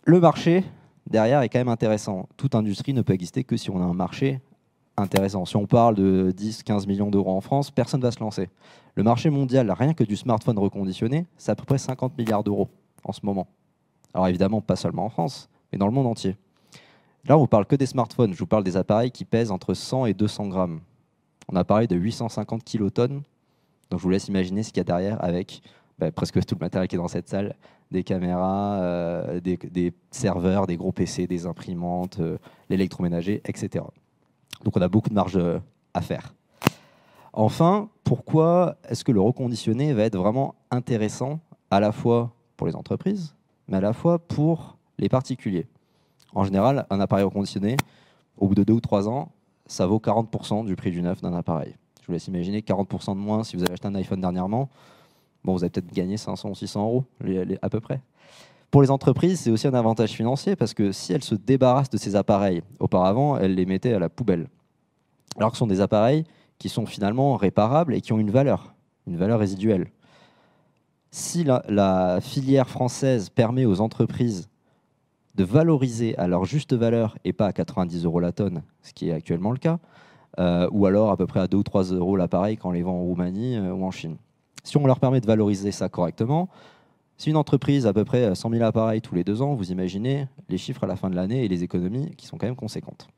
le 0.02 0.18
marché, 0.18 0.64
derrière, 1.08 1.42
est 1.42 1.50
quand 1.50 1.60
même 1.60 1.68
intéressant. 1.68 2.28
Toute 2.36 2.56
industrie 2.56 2.94
ne 2.94 3.02
peut 3.02 3.12
exister 3.12 3.44
que 3.44 3.56
si 3.56 3.70
on 3.70 3.80
a 3.80 3.84
un 3.84 3.94
marché 3.94 4.40
intéressant. 5.00 5.44
Si 5.44 5.56
on 5.56 5.66
parle 5.66 5.94
de 5.94 6.32
10-15 6.36 6.86
millions 6.86 7.10
d'euros 7.10 7.32
en 7.32 7.40
France, 7.40 7.70
personne 7.70 8.00
ne 8.00 8.06
va 8.06 8.12
se 8.12 8.20
lancer. 8.20 8.48
Le 8.94 9.02
marché 9.02 9.30
mondial, 9.30 9.70
rien 9.70 9.94
que 9.94 10.04
du 10.04 10.16
smartphone 10.16 10.58
reconditionné, 10.58 11.26
c'est 11.36 11.52
à 11.52 11.54
peu 11.54 11.64
près 11.64 11.78
50 11.78 12.16
milliards 12.18 12.44
d'euros 12.44 12.68
en 13.04 13.12
ce 13.12 13.20
moment. 13.24 13.46
Alors 14.14 14.28
évidemment, 14.28 14.60
pas 14.60 14.76
seulement 14.76 15.04
en 15.04 15.10
France, 15.10 15.48
mais 15.72 15.78
dans 15.78 15.86
le 15.86 15.92
monde 15.92 16.06
entier. 16.06 16.36
Là, 17.26 17.36
on 17.36 17.40
vous 17.40 17.46
parle 17.46 17.66
que 17.66 17.76
des 17.76 17.86
smartphones. 17.86 18.32
Je 18.32 18.38
vous 18.38 18.46
parle 18.46 18.64
des 18.64 18.76
appareils 18.76 19.10
qui 19.10 19.24
pèsent 19.24 19.50
entre 19.50 19.74
100 19.74 20.06
et 20.06 20.14
200 20.14 20.48
grammes. 20.48 20.80
On 21.48 21.56
a 21.56 21.64
parlé 21.64 21.86
de 21.86 21.96
850 21.96 22.64
kilotonnes. 22.64 23.22
Donc 23.90 23.98
je 23.98 24.04
vous 24.04 24.10
laisse 24.10 24.28
imaginer 24.28 24.62
ce 24.62 24.70
qu'il 24.70 24.78
y 24.78 24.80
a 24.80 24.84
derrière 24.84 25.22
avec 25.22 25.62
bah, 25.98 26.10
presque 26.10 26.44
tout 26.44 26.54
le 26.54 26.64
matériel 26.64 26.88
qui 26.88 26.94
est 26.94 26.98
dans 26.98 27.08
cette 27.08 27.28
salle, 27.28 27.54
des 27.90 28.04
caméras, 28.04 28.80
euh, 28.80 29.40
des, 29.40 29.92
serveurs, 30.10 30.66
des 30.66 30.76
gros 30.76 30.92
PC, 30.92 31.26
des 31.26 31.46
imprimantes, 31.46 32.20
euh, 32.20 32.38
l'électroménager, 32.70 33.42
etc. 33.44 33.84
Donc 34.64 34.76
on 34.76 34.82
a 34.82 34.88
beaucoup 34.88 35.08
de 35.08 35.14
marge 35.14 35.36
euh, 35.36 35.58
à 35.94 36.00
faire. 36.00 36.34
Enfin, 37.32 37.88
pourquoi 38.04 38.76
est-ce 38.88 39.04
que 39.04 39.12
le 39.12 39.20
reconditionné 39.20 39.92
va 39.92 40.02
être 40.02 40.16
vraiment 40.16 40.54
intéressant 40.70 41.40
à 41.70 41.80
la 41.80 41.92
fois 41.92 42.32
pour 42.56 42.66
les 42.66 42.74
entreprises, 42.74 43.34
mais 43.68 43.76
à 43.76 43.80
la 43.80 43.92
fois 43.92 44.18
pour 44.18 44.76
les 44.98 45.08
particuliers? 45.08 45.66
En 46.34 46.44
général, 46.44 46.86
un 46.90 47.00
appareil 47.00 47.24
reconditionné, 47.24 47.76
au 48.36 48.48
bout 48.48 48.54
de 48.54 48.64
deux 48.64 48.74
ou 48.74 48.80
trois 48.80 49.08
ans, 49.08 49.30
ça 49.66 49.86
vaut 49.86 49.98
40% 49.98 50.64
du 50.64 50.74
prix 50.74 50.90
du 50.90 51.02
neuf 51.02 51.20
d'un 51.20 51.34
appareil. 51.34 51.76
Je 52.00 52.06
vous 52.06 52.12
laisse 52.12 52.26
imaginer 52.26 52.60
40% 52.60 53.14
de 53.14 53.20
moins 53.20 53.44
si 53.44 53.56
vous 53.56 53.62
avez 53.62 53.72
acheté 53.72 53.86
un 53.86 53.94
iPhone 53.94 54.20
dernièrement. 54.20 54.68
Bon, 55.44 55.52
vous 55.52 55.62
avez 55.62 55.70
peut-être 55.70 55.92
gagné 55.92 56.16
500 56.16 56.50
ou 56.50 56.54
600 56.54 56.82
euros 56.82 57.04
à 57.62 57.70
peu 57.70 57.80
près. 57.80 58.00
Pour 58.70 58.82
les 58.82 58.90
entreprises, 58.90 59.40
c'est 59.40 59.50
aussi 59.50 59.66
un 59.66 59.74
avantage 59.74 60.12
financier 60.12 60.54
parce 60.54 60.74
que 60.74 60.92
si 60.92 61.12
elles 61.12 61.24
se 61.24 61.34
débarrassent 61.34 61.90
de 61.90 61.96
ces 61.96 62.14
appareils, 62.14 62.62
auparavant, 62.78 63.36
elles 63.36 63.54
les 63.54 63.66
mettaient 63.66 63.94
à 63.94 63.98
la 63.98 64.08
poubelle. 64.08 64.48
Alors 65.36 65.50
que 65.50 65.56
ce 65.56 65.60
sont 65.60 65.66
des 65.66 65.80
appareils 65.80 66.24
qui 66.58 66.68
sont 66.68 66.86
finalement 66.86 67.36
réparables 67.36 67.94
et 67.94 68.00
qui 68.00 68.12
ont 68.12 68.20
une 68.20 68.30
valeur, 68.30 68.74
une 69.08 69.16
valeur 69.16 69.40
résiduelle. 69.40 69.90
Si 71.10 71.42
la, 71.42 72.20
filière 72.20 72.68
française 72.68 73.30
permet 73.30 73.64
aux 73.64 73.80
entreprises 73.80 74.48
de 75.34 75.42
valoriser 75.42 76.16
à 76.18 76.28
leur 76.28 76.44
juste 76.44 76.72
valeur 76.72 77.16
et 77.24 77.32
pas 77.32 77.46
à 77.46 77.52
90 77.52 78.04
euros 78.04 78.20
la 78.20 78.30
tonne, 78.30 78.62
ce 78.82 78.92
qui 78.92 79.08
est 79.08 79.12
actuellement 79.12 79.50
le 79.50 79.58
cas, 79.58 79.78
euh, 80.38 80.68
ou 80.70 80.86
alors 80.86 81.10
à 81.10 81.16
peu 81.16 81.26
près 81.26 81.40
à 81.40 81.48
2 81.48 81.56
ou 81.56 81.62
3 81.64 81.84
euros 81.84 82.14
l'appareil 82.14 82.56
quand 82.56 82.68
on 82.68 82.72
les 82.72 82.82
vend 82.82 82.92
en 82.92 83.02
Roumanie 83.02 83.56
euh, 83.56 83.72
ou 83.72 83.84
en 83.84 83.90
Chine. 83.90 84.16
Si 84.62 84.76
on 84.76 84.86
leur 84.86 85.00
permet 85.00 85.20
de 85.20 85.26
valoriser 85.26 85.72
ça 85.72 85.88
correctement, 85.88 86.48
si 87.20 87.28
une 87.28 87.36
entreprise 87.36 87.84
a 87.84 87.90
à 87.90 87.92
peu 87.92 88.06
près 88.06 88.34
100 88.34 88.48
000 88.48 88.62
appareils 88.64 89.02
tous 89.02 89.14
les 89.14 89.24
deux 89.24 89.42
ans, 89.42 89.54
vous 89.54 89.70
imaginez 89.70 90.26
les 90.48 90.56
chiffres 90.56 90.84
à 90.84 90.86
la 90.86 90.96
fin 90.96 91.10
de 91.10 91.14
l'année 91.14 91.44
et 91.44 91.48
les 91.48 91.62
économies 91.62 92.14
qui 92.16 92.26
sont 92.26 92.38
quand 92.38 92.46
même 92.46 92.56
conséquentes. 92.56 93.08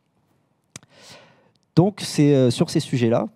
Donc 1.77 2.01
c'est 2.01 2.35
euh, 2.35 2.51
sur 2.51 2.69
ces 2.69 2.81
sujets-là 2.81 3.29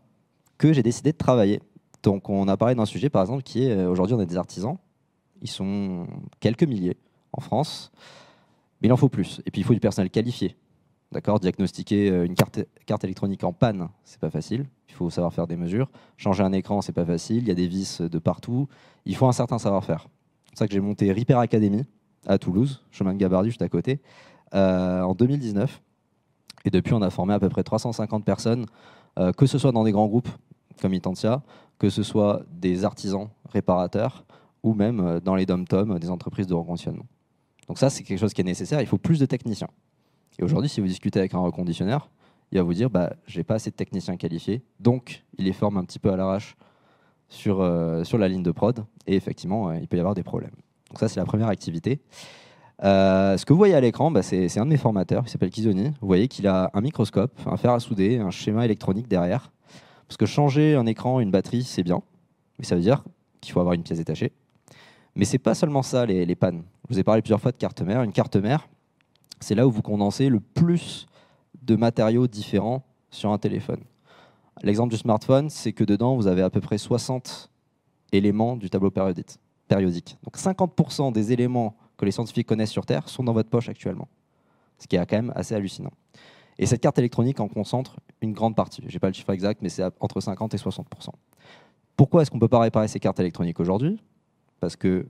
que 0.58 0.72
j'ai 0.72 0.82
décidé 0.82 1.12
de 1.12 1.16
travailler. 1.16 1.60
Donc 2.02 2.28
on 2.28 2.48
a 2.48 2.56
parlé 2.56 2.74
d'un 2.74 2.84
sujet 2.84 3.10
par 3.10 3.22
exemple 3.22 3.44
qui 3.44 3.62
est, 3.62 3.70
euh, 3.70 3.88
aujourd'hui 3.88 4.16
on 4.16 4.18
a 4.18 4.26
des 4.26 4.36
artisans, 4.36 4.76
ils 5.40 5.48
sont 5.48 6.08
quelques 6.40 6.64
milliers 6.64 6.96
en 7.32 7.40
France, 7.40 7.92
mais 8.82 8.88
il 8.88 8.92
en 8.92 8.96
faut 8.96 9.08
plus. 9.08 9.40
Et 9.46 9.52
puis 9.52 9.60
il 9.60 9.64
faut 9.64 9.74
du 9.74 9.78
personnel 9.78 10.10
qualifié. 10.10 10.56
D'accord? 11.12 11.38
Diagnostiquer 11.38 12.10
euh, 12.10 12.26
une 12.26 12.34
carte, 12.34 12.58
carte 12.86 13.04
électronique 13.04 13.44
en 13.44 13.52
panne, 13.52 13.88
c'est 14.04 14.18
pas 14.18 14.30
facile. 14.30 14.66
Il 14.88 14.94
faut 14.94 15.10
savoir 15.10 15.32
faire 15.32 15.46
des 15.46 15.56
mesures. 15.56 15.88
Changer 16.16 16.42
un 16.42 16.52
écran, 16.52 16.82
c'est 16.82 16.92
pas 16.92 17.06
facile. 17.06 17.44
Il 17.44 17.48
y 17.48 17.52
a 17.52 17.54
des 17.54 17.68
vis 17.68 18.00
de 18.00 18.18
partout. 18.18 18.66
Il 19.04 19.14
faut 19.14 19.28
un 19.28 19.32
certain 19.32 19.60
savoir-faire. 19.60 20.08
C'est 20.56 20.60
ça 20.60 20.68
que 20.68 20.72
j'ai 20.72 20.80
monté 20.80 21.12
Repair 21.12 21.38
Academy 21.38 21.84
à 22.26 22.38
Toulouse, 22.38 22.82
chemin 22.90 23.12
de 23.12 23.18
Gabardu, 23.18 23.50
juste 23.50 23.60
à 23.60 23.68
côté, 23.68 24.00
euh, 24.54 25.02
en 25.02 25.14
2019. 25.14 25.82
Et 26.64 26.70
depuis, 26.70 26.94
on 26.94 27.02
a 27.02 27.10
formé 27.10 27.34
à 27.34 27.38
peu 27.38 27.50
près 27.50 27.62
350 27.62 28.24
personnes, 28.24 28.64
euh, 29.18 29.32
que 29.32 29.44
ce 29.44 29.58
soit 29.58 29.70
dans 29.72 29.84
des 29.84 29.92
grands 29.92 30.06
groupes 30.06 30.30
comme 30.80 30.94
Itentia, 30.94 31.42
que 31.78 31.90
ce 31.90 32.02
soit 32.02 32.40
des 32.50 32.86
artisans 32.86 33.28
réparateurs 33.52 34.24
ou 34.62 34.72
même 34.72 35.20
dans 35.22 35.34
les 35.34 35.44
dom-tom 35.44 35.98
des 35.98 36.08
entreprises 36.08 36.46
de 36.46 36.54
reconditionnement. 36.54 37.04
Donc 37.68 37.76
ça, 37.78 37.90
c'est 37.90 38.02
quelque 38.02 38.18
chose 38.18 38.32
qui 38.32 38.40
est 38.40 38.44
nécessaire. 38.44 38.80
Il 38.80 38.86
faut 38.86 38.96
plus 38.96 39.18
de 39.18 39.26
techniciens. 39.26 39.68
Et 40.38 40.42
aujourd'hui, 40.42 40.70
si 40.70 40.80
vous 40.80 40.86
discutez 40.86 41.18
avec 41.18 41.34
un 41.34 41.40
reconditionneur, 41.40 42.08
il 42.50 42.56
va 42.56 42.64
vous 42.64 42.72
dire 42.72 42.88
bah, 42.88 43.12
j'ai 43.26 43.44
pas 43.44 43.56
assez 43.56 43.68
de 43.68 43.76
techniciens 43.76 44.16
qualifiés, 44.16 44.62
donc 44.80 45.22
il 45.36 45.44
les 45.44 45.52
forme 45.52 45.76
un 45.76 45.84
petit 45.84 45.98
peu 45.98 46.10
à 46.10 46.16
l'arrache 46.16 46.56
sur, 47.28 47.60
euh, 47.60 48.04
sur 48.04 48.18
la 48.18 48.28
ligne 48.28 48.42
de 48.42 48.50
prod, 48.50 48.84
et 49.06 49.16
effectivement, 49.16 49.68
euh, 49.68 49.78
il 49.80 49.88
peut 49.88 49.96
y 49.96 50.00
avoir 50.00 50.14
des 50.14 50.22
problèmes. 50.22 50.54
Donc 50.90 50.98
ça, 50.98 51.08
c'est 51.08 51.20
la 51.20 51.26
première 51.26 51.48
activité. 51.48 52.00
Euh, 52.84 53.36
ce 53.36 53.44
que 53.46 53.52
vous 53.52 53.58
voyez 53.58 53.74
à 53.74 53.80
l'écran, 53.80 54.10
bah, 54.10 54.22
c'est 54.22 54.58
un 54.58 54.64
de 54.64 54.70
mes 54.70 54.76
formateurs, 54.76 55.24
il 55.26 55.30
s'appelle 55.30 55.50
Kizoni. 55.50 55.92
Vous 56.00 56.06
voyez 56.06 56.28
qu'il 56.28 56.46
a 56.46 56.70
un 56.74 56.80
microscope, 56.80 57.32
un 57.46 57.56
fer 57.56 57.72
à 57.72 57.80
souder, 57.80 58.18
un 58.18 58.30
schéma 58.30 58.64
électronique 58.64 59.08
derrière. 59.08 59.50
Parce 60.08 60.16
que 60.16 60.26
changer 60.26 60.76
un 60.76 60.86
écran, 60.86 61.20
une 61.20 61.30
batterie, 61.30 61.64
c'est 61.64 61.82
bien, 61.82 62.02
mais 62.58 62.64
ça 62.64 62.76
veut 62.76 62.82
dire 62.82 63.02
qu'il 63.40 63.52
faut 63.52 63.60
avoir 63.60 63.74
une 63.74 63.82
pièce 63.82 63.98
détachée. 63.98 64.32
Mais 65.16 65.24
c'est 65.24 65.38
pas 65.38 65.54
seulement 65.54 65.82
ça, 65.82 66.06
les, 66.06 66.26
les 66.26 66.34
pannes. 66.36 66.62
Je 66.88 66.94
vous 66.94 67.00
ai 67.00 67.02
parlé 67.02 67.22
plusieurs 67.22 67.40
fois 67.40 67.50
de 67.50 67.56
carte 67.56 67.80
mère. 67.82 68.02
Une 68.02 68.12
carte 68.12 68.36
mère, 68.36 68.68
c'est 69.40 69.54
là 69.54 69.66
où 69.66 69.70
vous 69.70 69.82
condensez 69.82 70.28
le 70.28 70.40
plus 70.40 71.06
de 71.62 71.74
matériaux 71.74 72.26
différents 72.26 72.84
sur 73.10 73.32
un 73.32 73.38
téléphone. 73.38 73.80
L'exemple 74.62 74.90
du 74.90 74.96
smartphone, 74.96 75.50
c'est 75.50 75.72
que 75.72 75.84
dedans, 75.84 76.16
vous 76.16 76.26
avez 76.26 76.42
à 76.42 76.50
peu 76.50 76.60
près 76.60 76.78
60 76.78 77.50
éléments 78.12 78.56
du 78.56 78.70
tableau 78.70 78.90
périodique. 78.90 80.18
Donc 80.22 80.36
50% 80.36 81.12
des 81.12 81.32
éléments 81.32 81.76
que 81.96 82.04
les 82.04 82.10
scientifiques 82.10 82.46
connaissent 82.46 82.70
sur 82.70 82.86
Terre 82.86 83.08
sont 83.08 83.24
dans 83.24 83.32
votre 83.32 83.50
poche 83.50 83.68
actuellement. 83.68 84.08
Ce 84.78 84.86
qui 84.86 84.96
est 84.96 85.06
quand 85.06 85.16
même 85.16 85.32
assez 85.34 85.54
hallucinant. 85.54 85.92
Et 86.58 86.66
cette 86.66 86.80
carte 86.80 86.98
électronique 86.98 87.40
en 87.40 87.48
concentre 87.48 87.96
une 88.22 88.32
grande 88.32 88.56
partie. 88.56 88.82
Je 88.86 88.92
n'ai 88.92 88.98
pas 88.98 89.08
le 89.08 89.12
chiffre 89.12 89.30
exact, 89.30 89.60
mais 89.60 89.68
c'est 89.68 89.82
entre 90.00 90.20
50 90.20 90.54
et 90.54 90.56
60%. 90.56 90.84
Pourquoi 91.96 92.22
est-ce 92.22 92.30
qu'on 92.30 92.38
ne 92.38 92.40
peut 92.40 92.48
pas 92.48 92.60
réparer 92.60 92.88
ces 92.88 93.00
cartes 93.00 93.20
électroniques 93.20 93.60
aujourd'hui? 93.60 94.00
Parce 94.60 94.76
que 94.76 95.06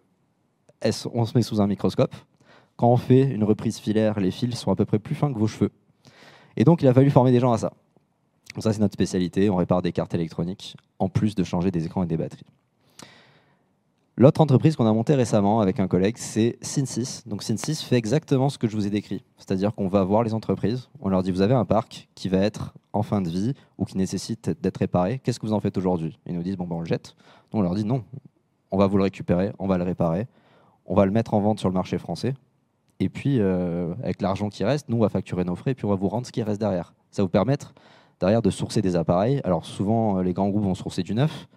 on 1.12 1.24
se 1.24 1.36
met 1.36 1.42
sous 1.42 1.60
un 1.60 1.66
microscope? 1.66 2.14
Quand 2.76 2.88
on 2.88 2.96
fait 2.96 3.22
une 3.22 3.44
reprise 3.44 3.78
filaire, 3.78 4.20
les 4.20 4.30
fils 4.30 4.58
sont 4.58 4.70
à 4.70 4.76
peu 4.76 4.84
près 4.84 4.98
plus 4.98 5.14
fins 5.14 5.32
que 5.32 5.38
vos 5.38 5.46
cheveux. 5.46 5.70
Et 6.56 6.64
donc, 6.64 6.82
il 6.82 6.88
a 6.88 6.94
fallu 6.94 7.10
former 7.10 7.32
des 7.32 7.40
gens 7.40 7.52
à 7.52 7.58
ça. 7.58 7.72
Donc 8.56 8.62
ça, 8.62 8.72
c'est 8.72 8.80
notre 8.80 8.94
spécialité. 8.94 9.50
On 9.50 9.56
répare 9.56 9.82
des 9.82 9.92
cartes 9.92 10.14
électroniques, 10.14 10.78
en 10.98 11.10
plus 11.10 11.34
de 11.34 11.44
changer 11.44 11.70
des 11.70 11.84
écrans 11.84 12.02
et 12.04 12.06
des 12.06 12.16
batteries. 12.16 12.46
L'autre 14.16 14.40
entreprise 14.40 14.76
qu'on 14.76 14.86
a 14.86 14.92
montée 14.94 15.14
récemment 15.14 15.60
avec 15.60 15.78
un 15.78 15.86
collègue, 15.86 16.16
c'est 16.16 16.56
Synsys. 16.62 17.22
Donc 17.26 17.42
Synsys 17.42 17.82
fait 17.82 17.96
exactement 17.96 18.48
ce 18.48 18.56
que 18.56 18.66
je 18.66 18.74
vous 18.74 18.86
ai 18.86 18.90
décrit. 18.90 19.22
C'est-à-dire 19.36 19.74
qu'on 19.74 19.88
va 19.88 20.02
voir 20.04 20.22
les 20.22 20.32
entreprises, 20.32 20.88
on 21.02 21.10
leur 21.10 21.22
dit 21.22 21.32
vous 21.32 21.42
avez 21.42 21.52
un 21.52 21.66
parc 21.66 22.08
qui 22.14 22.30
va 22.30 22.38
être 22.38 22.72
en 22.94 23.02
fin 23.02 23.20
de 23.20 23.28
vie 23.28 23.52
ou 23.76 23.84
qui 23.84 23.98
nécessite 23.98 24.48
d'être 24.62 24.78
réparé. 24.78 25.18
Qu'est-ce 25.18 25.38
que 25.38 25.44
vous 25.44 25.52
en 25.52 25.60
faites 25.60 25.76
aujourd'hui? 25.76 26.18
Ils 26.24 26.34
nous 26.34 26.42
disent 26.42 26.56
bon 26.56 26.66
ben 26.66 26.76
on 26.76 26.80
le 26.80 26.86
jette. 26.86 27.14
on 27.52 27.60
leur 27.60 27.74
dit 27.74 27.84
non, 27.84 28.04
on 28.70 28.78
va 28.78 28.86
vous 28.86 28.96
le 28.96 29.02
récupérer, 29.02 29.52
on 29.58 29.66
va 29.66 29.76
le 29.76 29.84
réparer, 29.84 30.28
on 30.86 30.94
va 30.94 31.04
le 31.04 31.10
mettre 31.10 31.34
en 31.34 31.40
vente 31.40 31.60
sur 31.60 31.68
le 31.68 31.74
marché 31.74 31.98
français. 31.98 32.32
Et 33.00 33.10
puis, 33.10 33.38
euh, 33.38 33.92
avec 34.02 34.22
l'argent 34.22 34.48
qui 34.48 34.64
reste, 34.64 34.88
nous, 34.88 34.96
on 34.96 35.00
va 35.00 35.10
facturer 35.10 35.44
nos 35.44 35.56
frais 35.56 35.72
et 35.72 35.74
puis 35.74 35.84
on 35.84 35.90
va 35.90 35.96
vous 35.96 36.08
rendre 36.08 36.26
ce 36.26 36.32
qui 36.32 36.42
reste 36.42 36.58
derrière. 36.58 36.94
Ça 37.10 37.20
va 37.20 37.24
vous 37.24 37.30
permettre 37.30 37.74
derrière 38.20 38.42
de 38.42 38.50
sourcer 38.50 38.82
des 38.82 38.96
appareils. 38.96 39.40
Alors, 39.44 39.64
souvent, 39.64 40.18
euh, 40.18 40.22
les 40.22 40.32
grands 40.32 40.48
groupes 40.48 40.64
vont 40.64 40.74
sourcer 40.74 41.02
du 41.02 41.14
neuf, 41.14 41.48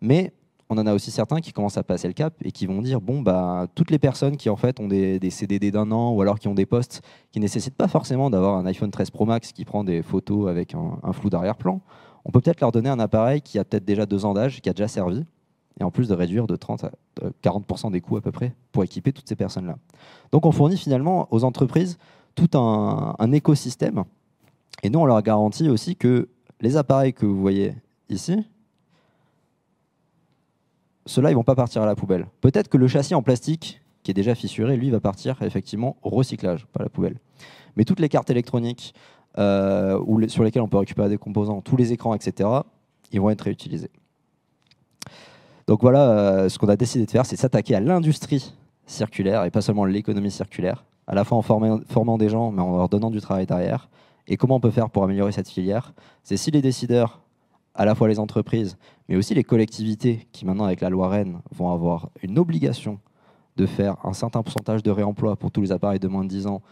mais 0.00 0.32
on 0.68 0.78
en 0.78 0.86
a 0.86 0.94
aussi 0.94 1.10
certains 1.10 1.40
qui 1.40 1.52
commencent 1.52 1.78
à 1.78 1.84
passer 1.84 2.08
le 2.08 2.14
cap 2.14 2.34
et 2.42 2.50
qui 2.50 2.66
vont 2.66 2.82
dire 2.82 3.00
bon, 3.00 3.22
bah, 3.22 3.66
toutes 3.74 3.90
les 3.90 4.00
personnes 4.00 4.36
qui 4.36 4.50
en 4.50 4.56
fait 4.56 4.80
ont 4.80 4.88
des, 4.88 5.20
CDD 5.30 5.70
d'un 5.70 5.92
an 5.92 6.12
ou 6.12 6.20
alors 6.22 6.40
qui 6.40 6.48
ont 6.48 6.54
des 6.54 6.66
postes 6.66 7.02
qui 7.30 7.38
nécessitent 7.38 7.76
pas 7.76 7.86
forcément 7.86 8.30
d'avoir 8.30 8.56
un 8.56 8.66
iPhone 8.66 8.90
13 8.90 9.10
Pro 9.10 9.26
Max 9.26 9.52
qui 9.52 9.64
prend 9.64 9.84
des 9.84 10.02
photos 10.02 10.48
avec 10.48 10.74
un, 10.74 10.98
un 11.04 11.12
flou 11.12 11.30
d'arrière-plan, 11.30 11.80
on 12.24 12.32
peut 12.32 12.40
peut-être 12.40 12.60
leur 12.60 12.72
donner 12.72 12.88
un 12.88 12.98
appareil 12.98 13.40
qui 13.40 13.60
a 13.60 13.64
peut-être 13.64 13.84
déjà 13.84 14.06
deux 14.06 14.24
ans 14.24 14.34
d'âge, 14.34 14.60
qui 14.60 14.68
a 14.68 14.72
déjà 14.72 14.88
servi 14.88 15.24
et 15.78 15.84
en 15.84 15.90
plus 15.90 16.08
de 16.08 16.14
réduire 16.14 16.46
de 16.46 16.56
30 16.56 16.84
à 16.84 16.90
40% 17.42 17.90
des 17.90 18.00
coûts 18.00 18.16
à 18.16 18.20
peu 18.20 18.32
près 18.32 18.54
pour 18.72 18.84
équiper 18.84 19.12
toutes 19.12 19.28
ces 19.28 19.36
personnes-là. 19.36 19.76
Donc 20.32 20.46
on 20.46 20.52
fournit 20.52 20.76
finalement 20.76 21.28
aux 21.30 21.44
entreprises 21.44 21.98
tout 22.34 22.58
un, 22.58 23.32
écosystème, 23.32 24.04
et 24.82 24.90
nous 24.90 24.98
on 24.98 25.04
leur 25.04 25.22
garantit 25.22 25.68
aussi 25.68 25.96
que 25.96 26.28
les 26.60 26.76
appareils 26.76 27.12
que 27.12 27.26
vous 27.26 27.40
voyez 27.40 27.74
ici, 28.08 28.44
ceux-là, 31.06 31.30
ils 31.30 31.34
vont 31.34 31.44
pas 31.44 31.54
partir 31.54 31.82
à 31.82 31.86
la 31.86 31.94
poubelle. 31.94 32.26
Peut-être 32.40 32.68
que 32.68 32.76
le 32.76 32.88
châssis 32.88 33.14
en 33.14 33.22
plastique, 33.22 33.80
qui 34.02 34.10
est 34.10 34.14
déjà 34.14 34.34
fissuré, 34.34 34.76
lui, 34.76 34.90
va 34.90 35.00
partir 35.00 35.40
effectivement 35.42 35.96
au 36.02 36.10
recyclage, 36.10 36.66
pas 36.66 36.80
à 36.80 36.82
la 36.82 36.88
poubelle. 36.88 37.16
Mais 37.76 37.84
toutes 37.84 38.00
les 38.00 38.08
cartes 38.08 38.30
électroniques 38.30 38.92
euh, 39.38 40.00
sur 40.28 40.42
lesquelles 40.42 40.62
on 40.62 40.68
peut 40.68 40.78
récupérer 40.78 41.08
des 41.08 41.18
composants, 41.18 41.60
tous 41.60 41.76
les 41.76 41.92
écrans, 41.92 42.14
etc., 42.14 42.48
ils 43.12 43.20
vont 43.20 43.30
être 43.30 43.42
réutilisés. 43.42 43.90
Donc 45.66 45.82
voilà, 45.82 46.10
euh, 46.10 46.48
ce 46.48 46.58
qu'on 46.58 46.68
a 46.68 46.76
décidé 46.76 47.06
de 47.06 47.10
faire, 47.10 47.26
c'est 47.26 47.36
s'attaquer 47.36 47.74
à 47.74 47.80
l'industrie 47.80 48.52
circulaire 48.86 49.44
et 49.44 49.50
pas 49.50 49.60
seulement 49.60 49.84
l'économie 49.84 50.30
circulaire, 50.30 50.84
à 51.06 51.14
la 51.14 51.24
fois 51.24 51.38
en 51.38 51.42
formant, 51.42 52.18
des 52.18 52.28
gens, 52.28 52.50
mais 52.50 52.62
en 52.62 52.76
leur 52.76 52.88
donnant 52.88 53.10
du 53.10 53.20
travail 53.20 53.46
derrière. 53.46 53.88
Et 54.28 54.36
comment 54.36 54.56
on 54.56 54.60
peut 54.60 54.70
faire 54.70 54.90
pour 54.90 55.04
améliorer 55.04 55.32
cette 55.32 55.48
filière? 55.48 55.94
C'est 56.22 56.36
si 56.36 56.50
les 56.50 56.62
décideurs, 56.62 57.22
à 57.74 57.84
la 57.84 57.94
fois 57.94 58.08
les 58.08 58.18
entreprises, 58.18 58.76
mais 59.08 59.16
aussi 59.16 59.34
les 59.34 59.44
collectivités, 59.44 60.26
qui 60.32 60.44
maintenant 60.44 60.64
avec 60.64 60.80
la 60.80 60.90
loi 60.90 61.08
Rennes 61.08 61.40
vont 61.54 61.70
avoir 61.70 62.10
une 62.22 62.38
obligation 62.38 62.98
de 63.56 63.66
faire 63.66 63.96
un 64.04 64.12
certain 64.12 64.42
pourcentage 64.42 64.82
de 64.82 64.90
réemploi 64.90 65.36
pour 65.36 65.50
tous 65.50 65.62
les 65.62 65.72
appareils 65.72 66.00
de 66.00 66.08
moins 66.08 66.24
de 66.24 66.28
10 66.28 66.46
ans, 66.46 66.62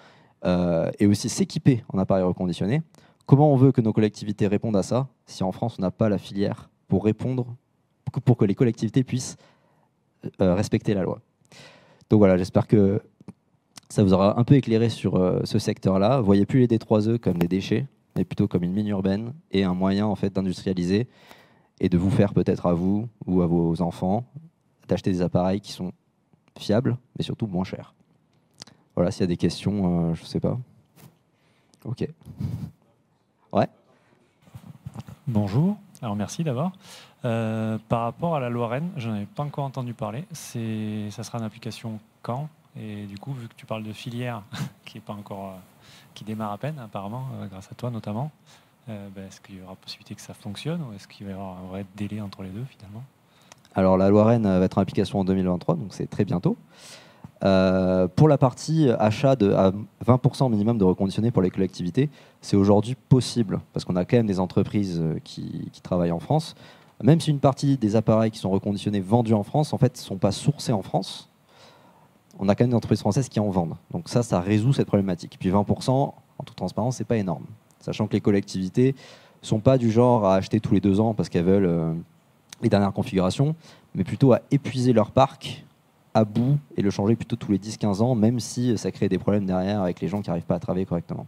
euh, 0.45 0.91
et 0.99 1.07
aussi 1.07 1.29
s'équiper 1.29 1.85
en 1.93 1.99
appareils 1.99 2.25
reconditionnés, 2.25 2.83
comment 3.25 3.51
on 3.53 3.57
veut 3.57 3.73
que 3.73 3.81
nos 3.81 3.93
collectivités 3.93 4.47
répondent 4.47 4.77
à 4.77 4.83
ça 4.83 5.09
si 5.25 5.43
en 5.43 5.53
France 5.53 5.77
on 5.79 5.83
n'a 5.83 5.91
pas 5.91 6.11
la 6.11 6.19
filière 6.19 6.69
pour 6.89 7.05
répondre 7.05 7.47
pour 8.25 8.37
que 8.37 8.45
les 8.45 8.55
collectivités 8.55 9.05
puissent 9.05 9.37
euh, 10.41 10.55
respecter 10.55 10.93
la 10.93 11.03
loi? 11.03 11.21
Donc 12.11 12.19
voilà, 12.19 12.37
j'espère 12.37 12.67
que 12.67 13.01
ça 13.89 14.03
vous 14.03 14.13
aura 14.13 14.39
un 14.39 14.45
peu 14.45 14.55
éclairé 14.55 14.89
sur 14.89 15.17
euh, 15.17 15.41
ce 15.45 15.59
secteur-là. 15.59 16.21
Voyez 16.21 16.47
plus 16.47 16.61
les 16.61 16.67
D3E 16.67 17.19
comme 17.19 17.39
des 17.39 17.49
déchets, 17.49 17.87
mais 18.17 18.25
plutôt 18.25 18.49
comme 18.49 18.63
une 18.63 18.73
mine 18.73 18.89
urbaine 18.89 19.33
et 19.53 19.65
un 19.65 19.75
moyen 19.75 20.07
en 20.07 20.15
fait 20.15 20.33
d'industrialiser 20.33 21.09
et 21.81 21.89
de 21.89 21.99
vous 21.99 22.11
faire 22.11 22.35
peut-être 22.35 22.67
à 22.67 22.75
vous 22.75 23.09
ou 23.27 23.43
à 23.43 23.47
vos 23.47 23.83
enfants 23.83 24.25
d'acheter 24.89 25.11
des 25.11 25.23
appareils 25.23 25.61
qui 25.61 25.73
sont 25.73 25.93
fiables, 26.59 26.97
mais 27.19 27.25
surtout 27.25 27.47
moins 27.47 27.65
chers. 27.65 27.95
Voilà, 28.95 29.11
s'il 29.11 29.23
y 29.23 29.25
a 29.25 29.29
des 29.29 29.37
questions, 29.37 30.11
euh, 30.11 30.15
je 30.15 30.23
ne 30.23 30.27
sais 30.27 30.41
pas. 30.41 30.59
Ok. 31.85 32.09
Ouais. 33.53 33.69
Bonjour. 35.27 35.77
Alors 36.01 36.17
merci 36.17 36.45
d'abord. 36.45 36.73
Euh, 37.25 37.79
par 37.89 38.03
rapport 38.03 38.37
à 38.37 38.41
la 38.41 38.51
loi 38.51 38.69
Rennes, 38.69 38.91
je 38.97 39.09
n'en 39.09 39.17
avais 39.17 39.27
pas 39.27 39.43
encore 39.43 39.65
entendu 39.65 39.95
parler. 39.95 40.25
C'est, 40.33 41.11
ça 41.11 41.23
sera 41.23 41.39
une 41.39 41.45
application 41.45 41.99
quand? 42.23 42.49
Et 42.79 43.07
du 43.07 43.19
coup, 43.19 43.33
vu 43.33 43.49
que 43.49 43.55
tu 43.55 43.67
parles 43.67 43.85
de 43.85 43.93
filière 43.93 44.43
qui 44.85 44.99
est 44.99 45.01
pas 45.01 45.13
encore, 45.13 45.51
euh, 45.51 45.59
qui 46.15 46.25
démarre 46.25 46.53
à 46.53 46.59
peine 46.59 46.79
apparemment, 46.79 47.27
euh, 47.35 47.47
grâce 47.47 47.71
à 47.71 47.75
toi 47.75 47.91
notamment, 47.91 48.31
ben, 48.87 49.27
est-ce 49.27 49.41
qu'il 49.41 49.57
y 49.57 49.63
aura 49.63 49.77
possibilité 49.77 50.15
que 50.15 50.21
ça 50.21 50.35
fonctionne 50.35 50.83
ou 50.83 50.93
est-ce 50.95 51.09
qu'il 51.09 51.25
va 51.25 51.33
y 51.33 51.35
avoir 51.35 51.57
un 51.57 51.67
vrai 51.69 51.87
délai 51.97 52.21
entre 52.21 52.43
les 52.43 52.51
deux 52.51 52.67
finalement? 52.67 53.03
Alors 53.75 53.97
la 53.97 54.11
loi 54.11 54.27
Rennes 54.27 54.43
va 54.43 54.63
être 54.63 54.77
en 54.77 54.83
application 54.83 55.21
en 55.21 55.25
2023, 55.25 55.77
donc 55.77 55.95
c'est 55.95 56.07
très 56.07 56.27
bientôt. 56.27 56.59
Euh, 57.45 58.09
pour 58.09 58.29
la 58.29 58.39
partie 58.39 58.89
achat 58.99 59.37
de, 59.37 59.53
à 59.53 59.73
20% 60.07 60.51
minimum 60.51 60.79
de 60.79 60.85
reconditionnés 60.85 61.31
pour 61.31 61.43
les 61.43 61.51
collectivités, 61.51 62.09
c'est 62.41 62.57
aujourd'hui 62.57 62.97
possible 63.09 63.61
parce 63.73 63.85
qu'on 63.85 63.97
a 63.97 64.05
quand 64.05 64.17
même 64.17 64.27
des 64.27 64.41
entreprises 64.41 65.01
euh, 65.01 65.19
qui, 65.23 65.71
travaillent 65.83 66.13
en 66.13 66.21
France. 66.21 66.55
Même 67.03 67.21
si 67.21 67.31
une 67.31 67.41
partie 67.41 67.77
des 67.77 67.97
appareils 67.97 68.31
qui 68.31 68.39
sont 68.39 68.51
reconditionnés 68.51 69.01
vendus 69.01 69.35
en 69.35 69.43
France, 69.43 69.75
en 69.75 69.79
fait, 69.79 69.95
ne 69.95 69.99
sont 69.99 70.17
pas 70.17 70.33
sourcés 70.33 70.73
en 70.73 70.81
France, 70.81 71.29
on 72.39 72.49
a 72.49 72.55
quand 72.55 72.65
même 72.65 72.71
des 72.71 72.77
entreprises 72.77 73.01
françaises 73.01 73.29
qui 73.29 73.41
en 73.41 73.51
vendent. 73.51 73.77
Donc 73.91 74.09
ça, 74.09 74.23
ça 74.23 74.41
résout 74.41 74.73
cette 74.73 74.87
problématique. 74.87 75.37
Puis 75.39 75.51
20%, 75.51 75.91
en 75.91 76.15
toute 76.45 76.57
transparence, 76.57 76.97
c'est 76.97 77.05
pas 77.05 77.17
énorme. 77.17 77.45
Sachant 77.81 78.07
que 78.07 78.15
les 78.15 78.21
collectivités 78.21 78.95
sont 79.43 79.61
pas 79.61 79.79
du 79.79 79.91
genre 79.91 80.25
à 80.27 80.37
acheter 80.37 80.61
tous 80.61 80.75
les 80.75 80.81
deux 80.81 81.01
ans 81.01 81.15
parce 81.15 81.29
qu'elles 81.29 81.45
veulent 81.45 81.67
euh, 81.67 81.93
les 82.63 82.69
dernières 82.69 82.93
configurations, 82.93 83.55
mais 83.95 84.05
plutôt 84.05 84.33
à 84.33 84.41
épuiser 84.51 84.93
leur 84.93 85.11
parc 85.11 85.65
à 86.15 86.25
bout 86.25 86.59
et 86.77 86.83
le 86.83 86.91
changer 86.91 87.17
plutôt 87.17 87.37
tous 87.37 87.53
les 87.53 87.59
10-15 87.59 88.01
ans, 88.01 88.15
même 88.15 88.41
si 88.41 88.79
ça 88.79 88.91
crée 88.91 89.09
des 89.09 89.19
problèmes 89.19 89.47
derrière 89.47 89.83
avec 89.83 90.01
les 90.01 90.09
gens 90.09 90.23
qui 90.23 90.31
n'arrivent 90.31 90.45
pas 90.45 90.55
à 90.55 90.61
travailler 90.61 90.87
correctement. 90.87 91.27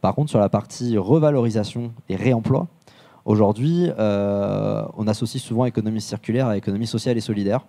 Par 0.00 0.14
contre, 0.14 0.30
sur 0.30 0.40
la 0.40 0.48
partie 0.48 0.98
revalorisation 0.98 1.92
et 2.08 2.16
réemploi, 2.16 2.66
aujourd'hui, 3.24 3.90
euh, 3.98 4.84
on 4.96 5.06
associe 5.06 5.42
souvent 5.42 5.64
économie 5.64 6.00
circulaire 6.00 6.48
à 6.48 6.56
économie 6.56 6.86
sociale 6.86 7.16
et 7.16 7.20
solidaire. 7.20 7.64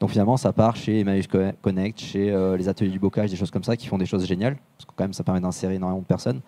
Donc 0.00 0.10
finalement, 0.10 0.38
ça 0.38 0.54
part 0.54 0.76
chez 0.76 1.00
Emmaüs 1.00 1.26
Connect, 1.60 2.00
chez 2.00 2.30
euh, 2.30 2.56
les 2.56 2.68
ateliers 2.68 2.90
du 2.90 2.98
bocage, 2.98 3.30
des 3.30 3.36
choses 3.36 3.50
comme 3.50 3.62
ça, 3.62 3.76
qui 3.76 3.86
font 3.86 3.98
des 3.98 4.06
choses 4.06 4.26
géniales, 4.26 4.56
parce 4.76 4.86
que 4.86 4.92
quand 4.96 5.04
même, 5.04 5.12
ça 5.12 5.22
permet 5.22 5.40
d'insérer 5.40 5.74
énormément 5.74 6.00
de 6.00 6.06
personnes. 6.06 6.40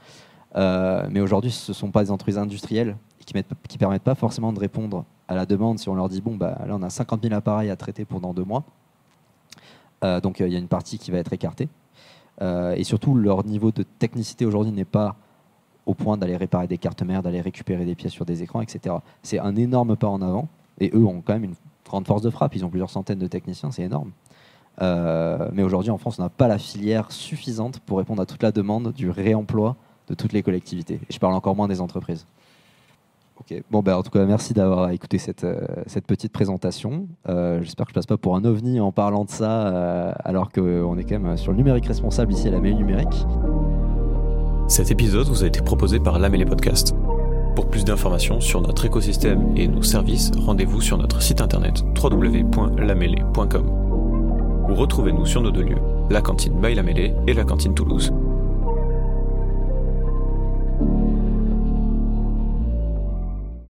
Euh, 0.57 1.07
mais 1.11 1.21
aujourd'hui, 1.21 1.51
ce 1.51 1.71
ne 1.71 1.75
sont 1.75 1.91
pas 1.91 2.03
des 2.03 2.11
entreprises 2.11 2.39
industrielles 2.39 2.97
qui 3.25 3.35
ne 3.37 3.79
permettent 3.79 4.03
pas 4.03 4.15
forcément 4.15 4.55
de 4.55 4.59
répondre 4.59 5.05
à 5.29 5.35
la 5.35 5.45
demande 5.45 5.79
si 5.79 5.91
on 5.91 5.95
leur 5.95 6.09
dit, 6.09 6.23
bon, 6.23 6.35
bah, 6.35 6.59
là, 6.67 6.75
on 6.75 6.83
a 6.83 6.89
50 6.89 7.23
000 7.23 7.35
appareils 7.35 7.69
à 7.69 7.77
traiter 7.77 8.07
pendant 8.07 8.33
deux 8.33 8.45
mois. 8.45 8.65
Euh, 10.03 10.21
donc 10.21 10.41
il 10.41 10.49
y 10.49 10.57
a 10.57 10.59
une 10.59 10.67
partie 10.67 10.99
qui 10.99 11.11
va 11.11 11.19
être 11.19 11.33
écartée. 11.33 11.69
Et 12.75 12.83
surtout, 12.83 13.15
leur 13.15 13.45
niveau 13.45 13.71
de 13.71 13.85
technicité 13.85 14.45
aujourd'hui 14.45 14.73
n'est 14.73 14.85
pas 14.85 15.15
au 15.87 15.95
point 15.95 16.17
d'aller 16.17 16.37
réparer 16.37 16.67
des 16.67 16.79
cartes 16.79 17.03
mères, 17.03 17.23
d'aller 17.23 17.41
récupérer 17.41 17.85
des 17.85 17.95
pièces 17.95 18.11
sur 18.11 18.25
des 18.25 18.43
écrans, 18.43 18.63
etc. 18.63 18.97
C'est 19.23 19.39
un 19.39 19.55
énorme 19.55 19.95
pas 19.97 20.09
en 20.09 20.21
avant. 20.21 20.49
Et 20.81 20.91
eux 20.93 21.05
ont 21.05 21.23
quand 21.25 21.35
même 21.35 21.45
une 21.45 21.55
grande 21.87 22.07
force 22.07 22.23
de 22.23 22.31
frappe. 22.31 22.55
Ils 22.55 22.65
ont 22.65 22.71
plusieurs 22.71 22.91
centaines 22.91 23.19
de 23.19 23.27
techniciens, 23.27 23.71
c'est 23.71 23.83
énorme. 23.83 24.11
Euh, 24.81 25.49
mais 25.53 25.63
aujourd'hui, 25.63 25.91
en 25.91 25.99
France, 25.99 26.19
on 26.19 26.23
n'a 26.23 26.29
pas 26.29 26.49
la 26.49 26.59
filière 26.59 27.13
suffisante 27.13 27.81
pour 27.81 27.99
répondre 27.99 28.23
à 28.23 28.27
toute 28.27 28.43
la 28.43 28.53
demande 28.53 28.93
du 28.93 29.11
réemploi 29.11 29.77
de 30.09 30.15
toutes 30.15 30.33
les 30.33 30.43
collectivités. 30.43 31.01
Et 31.09 31.13
je 31.13 31.19
parle 31.19 31.35
encore 31.35 31.55
moins 31.55 31.69
des 31.69 31.81
entreprises. 31.81 32.27
Ok. 33.41 33.63
Bon, 33.71 33.81
ben, 33.83 33.97
en 33.97 34.03
tout 34.03 34.11
cas, 34.11 34.25
merci 34.25 34.55
d'avoir 34.55 34.91
écouté 34.91 35.19
cette, 35.19 35.45
euh, 35.45 35.61
cette 35.87 36.07
petite 36.07 36.33
présentation. 36.33 37.07
Euh, 37.29 37.61
J'espère 37.63 37.87
que 37.87 37.91
je 37.91 37.95
passe 37.95 38.07
pas 38.07 38.17
pour 38.17 38.37
un 38.37 38.45
ovni 38.45 38.81
en 38.81 38.93
parlant 38.93 39.25
de 39.25 39.31
ça, 39.31 40.13
alors 40.25 40.51
qu'on 40.51 40.97
est 40.99 41.05
quand 41.05 41.19
même 41.19 41.37
sur 41.37 41.53
le 41.53 41.59
numérique 41.59 41.87
responsable 41.87 42.33
ici 42.33 42.49
à 42.49 42.51
la 42.51 42.61
Mêlée 42.61 42.77
Numérique. 42.77 43.27
Cet 44.69 44.91
épisode 44.91 45.27
vous 45.27 45.45
a 45.45 45.47
été 45.47 45.61
proposé 45.61 45.99
par 45.99 46.19
Lamélé 46.19 46.45
Podcast. 46.45 46.95
Pour 47.55 47.69
plus 47.69 47.85
d'informations 47.85 48.41
sur 48.41 48.63
notre 48.63 48.85
écosystème 48.85 49.53
et 49.57 49.69
nos 49.69 49.83
services, 49.83 50.31
rendez-vous 50.39 50.81
sur 50.81 50.97
notre 50.97 51.21
site 51.21 51.41
internet 51.41 51.85
www.lamêlée.com 52.03 53.83
ou 54.69 54.75
retrouvez-nous 54.75 55.27
sur 55.27 55.43
nos 55.43 55.51
deux 55.51 55.63
lieux, 55.63 55.83
la 56.09 56.23
cantine 56.23 56.55
by 56.61 56.75
et 57.27 57.35
la 57.35 57.45
cantine 57.45 57.75
Toulouse. 57.75 58.13